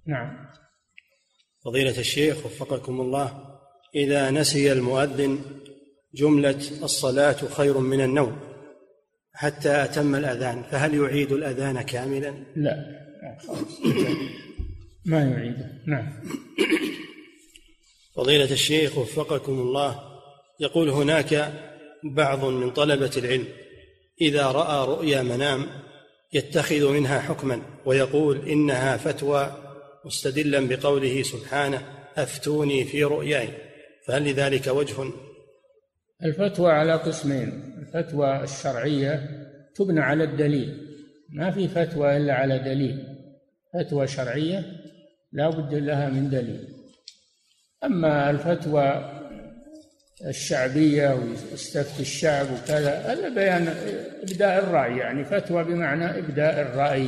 [0.08, 0.47] نعم.
[1.66, 3.58] فضيلة الشيخ وفقكم الله
[3.95, 5.41] إذا نسي المؤذن
[6.14, 8.39] جملة الصلاة خير من النوم
[9.34, 12.76] حتى أتم الأذان فهل يعيد الأذان كاملا؟ لا.
[15.05, 16.14] ما يعيده نعم.
[18.16, 20.01] فضيلة الشيخ وفقكم الله
[20.60, 21.53] يقول هناك
[22.03, 23.47] بعض من طلبة العلم
[24.22, 25.68] إذا رأى رؤيا منام
[26.34, 29.66] يتخذ منها حكما ويقول إنها فتوى
[30.06, 31.82] مستدلا بقوله سبحانه
[32.18, 33.50] أفتوني في رؤياي.
[34.06, 34.95] فهل لذلك وجه؟
[36.24, 37.76] الفتوى على قسمين.
[37.80, 39.30] الفتوى الشرعية
[39.76, 40.88] تبنى على الدليل.
[41.30, 43.04] ما في فتوى إلا على دليل.
[43.74, 44.66] فتوى شرعية
[45.32, 46.68] لا بد لها من دليل.
[47.84, 49.14] أما الفتوى
[50.28, 53.68] الشعبية ويستفتي الشعب وكذا هذا بيان
[54.24, 54.98] إبداء الرأي.
[54.98, 57.08] يعني فتوى بمعنى إبداء الرأي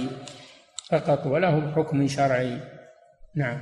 [0.89, 2.78] فقط وله حكم شرعي.
[3.35, 3.61] نعم.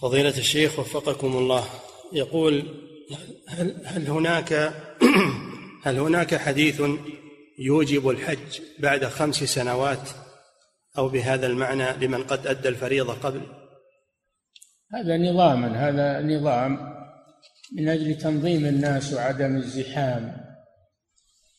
[0.00, 1.64] فضيلة الشيخ وفقكم الله.
[2.12, 2.86] يقول
[3.48, 4.52] هل, هل هناك
[5.86, 6.82] هل هناك حديث
[7.58, 10.10] يوجب الحج بعد خمس سنوات
[10.98, 13.40] أو بهذا المعنى لمن قد أدى الفريضة قبل؟
[14.94, 16.96] هذا نظاما هذا نظام
[17.76, 20.46] من أجل تنظيم الناس وعدم الزحام.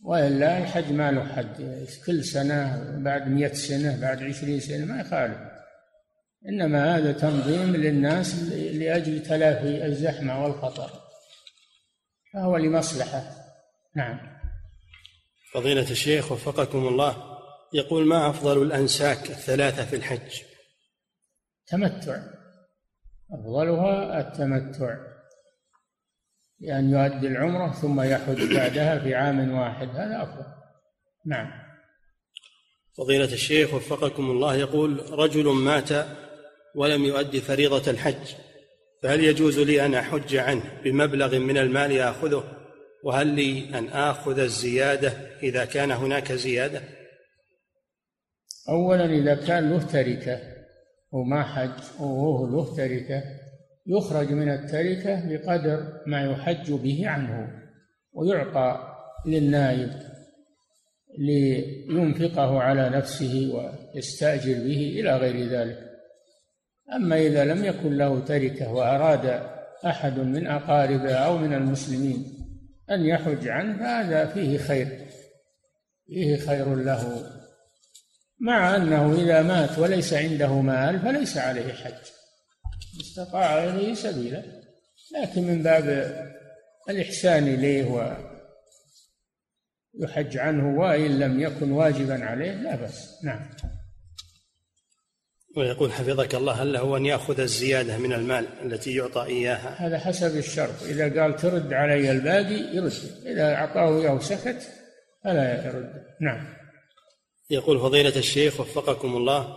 [0.04, 5.38] وإلا الحج ما له حد كل سنة بعد مئة سنة بعد عشرين سنة ما يخالف.
[6.50, 10.90] إنما هذا تنظيم للناس لأجل تلافي الزحمة والخطر
[12.34, 13.32] فهو لمصلحة.
[13.96, 14.20] نعم.
[15.54, 17.38] فضيلة الشيخ وفقكم الله
[17.74, 20.42] يقول ما أفضل الأنساك الثلاثة في الحج؟
[21.68, 22.24] تمتع.
[23.32, 24.96] أفضلها التمتع
[26.60, 29.88] بأن يؤدي العمرة ثم يحج بعدها في عام واحد.
[29.88, 30.46] هذا أفضل.
[31.26, 31.68] نعم.
[32.98, 35.92] فضيلة الشيخ وفقكم الله يقول رجل مات
[36.78, 38.36] ولم يؤدي فريضة الحج.
[39.04, 42.44] فهل يجوز لي أن أحج عنه بمبلغ من المال آخذه
[43.04, 45.14] وهل لي أن آخذ الزيادة
[45.44, 46.82] إذا كان هناك زيادة؟
[48.70, 50.40] أولا إذا كان له تركة
[51.12, 53.24] وما حج وهو له تركة
[53.88, 57.48] يخرج من التركة بقدر ما يحج به عنه
[58.14, 58.94] ويعطى
[59.26, 59.92] للنائب
[61.18, 65.87] لينفقه على نفسه ويستأجر به إلى غير ذلك.
[66.96, 69.44] أما إذا لم يكن له تركة وأراد
[69.86, 72.38] أحد من أقاربه أو من المسلمين
[72.92, 75.08] أن يحج عنه فهذا فيه خير
[76.08, 77.32] فيه خير له.
[78.40, 81.94] مع أنه إذا مات وليس عنده مال فليس عليه حج
[83.02, 84.44] استطاع إليه سبيلا.
[85.22, 86.16] لكن من باب
[86.90, 88.12] الإحسان إليه
[90.00, 93.24] ويحج عنه وإن لم يكن واجبا عليه لا بأس.
[93.24, 93.50] نعم.
[95.58, 100.38] ويقول حفظك الله هل له أن يأخذ الزيادة من المال التي يعطى إياها؟ هذا حسب
[100.38, 100.84] الشرط.
[100.84, 102.94] إذا قال ترد علي الباقي يرد
[103.26, 104.62] إذا أعطاه إياه وسكت
[105.24, 105.94] فلا يرد.
[106.22, 106.54] نعم.
[107.50, 109.56] يقول فضيلة الشيخ وفقكم الله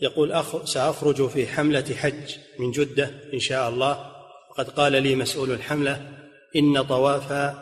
[0.00, 4.12] يقول أخ سأخرج في حملة حج من جدة إن شاء الله.
[4.50, 6.12] وقد قال لي مسؤول الحملة
[6.56, 7.54] إن طواف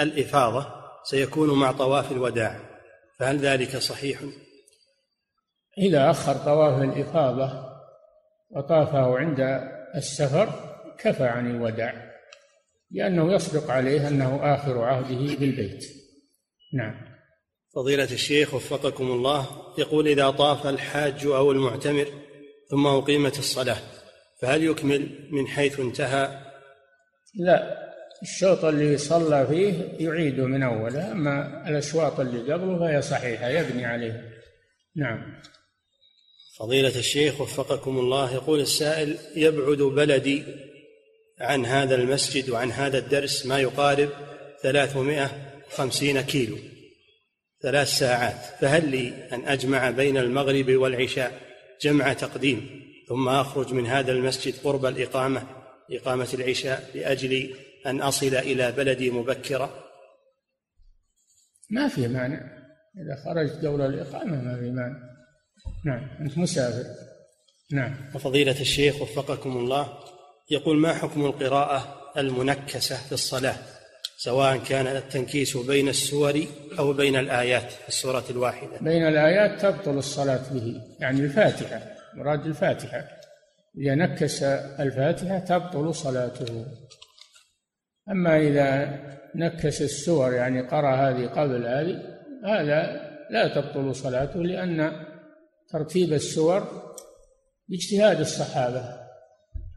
[0.00, 0.66] الإفاضة
[1.04, 2.60] سيكون مع طواف الوداع.
[3.18, 4.20] فهل ذلك صحيح؟
[5.78, 7.70] إذا أخر طواف الإفاضة
[8.50, 9.40] وطافه عند
[9.94, 10.48] السفر
[10.98, 12.10] كفى عن الوداع
[12.90, 15.84] لأنه يصدق عليه أنه آخر عهده بالبيت.
[16.74, 16.94] نعم.
[17.74, 19.46] فضيلة الشيخ وفقكم الله
[19.78, 22.06] يقول إذا طاف الحاج أو المعتمر
[22.70, 23.76] ثم أقيمت الصلاة
[24.42, 26.40] فهل يكمل من حيث انتهى؟
[27.34, 27.90] لا
[28.22, 34.30] الشوط اللي صلى فيه يعيده من أوله أما الأشواط اللي قبله فهي صحيحة يبني عليه.
[34.96, 35.40] نعم.
[36.60, 40.44] فضيلة الشيخ وفقكم الله يقول السائل يبعد بلدي
[41.40, 44.08] عن هذا المسجد وعن هذا الدرس ما يقارب
[44.62, 46.58] 350 كيلو
[47.62, 51.40] ثلاث ساعات فهل لي أن أجمع بين المغرب والعشاء
[51.82, 55.42] جمع تقديم ثم أخرج من هذا المسجد قرب الإقامة
[55.90, 57.54] إقامة العشاء لأجل
[57.86, 59.70] أن أصل إلى بلدي مبكرا؟
[61.70, 62.60] ما في مانع.
[62.96, 65.09] إذا خرجت قبل الإقامة ما في مانع.
[65.84, 66.08] نعم.
[66.20, 66.84] أنت مسافر.
[67.72, 67.96] نعم.
[68.14, 69.88] وفضيلة الشيخ وفقكم الله
[70.50, 73.56] يقول ما حكم القراءة المنكسة في الصلاة؟
[74.16, 76.44] سواء كان التنكيس بين السور
[76.78, 78.78] أو بين الآيات في السورة الواحدة.
[78.80, 81.82] بين الآيات تبطل الصلاة به يعني الفاتحة
[82.14, 83.04] مراد الفاتحة.
[83.78, 86.66] إذا نكس الفاتحة تبطل صلاته.
[88.10, 88.98] أما إذا
[89.34, 92.02] نكس السور يعني قرأ هذه قبل هذه
[92.44, 94.92] هذا لا تبطل صلاته لأن
[95.72, 96.68] ترتيب السور
[97.68, 99.00] باجتهاد الصحابة.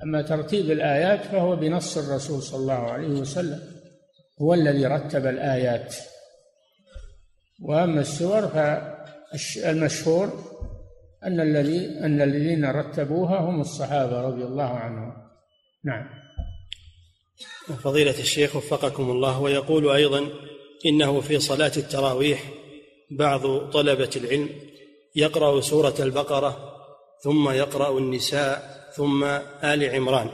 [0.04, 3.60] أما ترتيب الآيات فهو بنص الرسول صلى الله عليه وسلم
[4.42, 5.96] هو الذي رتب الآيات.
[7.62, 10.54] وأما السور فالمشهور
[11.24, 15.14] أن الذي أن الذين رتبوها هم الصحابة رضي الله عنهم.
[15.86, 16.10] نعم.
[17.84, 20.30] فضيلة الشيخ وفقكم الله ويقول أيضا
[20.86, 22.44] إنه في صلاة التراويح
[23.12, 24.50] بعض طلبة العلم
[25.16, 26.74] يقرأ سورة البقرة
[27.22, 29.24] ثم يقرأ النساء ثم
[29.64, 30.30] آل عمران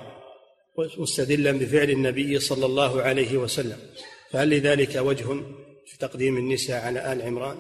[0.97, 3.77] مستدلا بفعل النبي صلى الله عليه وسلم.
[4.31, 5.26] فهل لذلك وجه
[5.85, 7.57] في تقديم النساء على آل عمران؟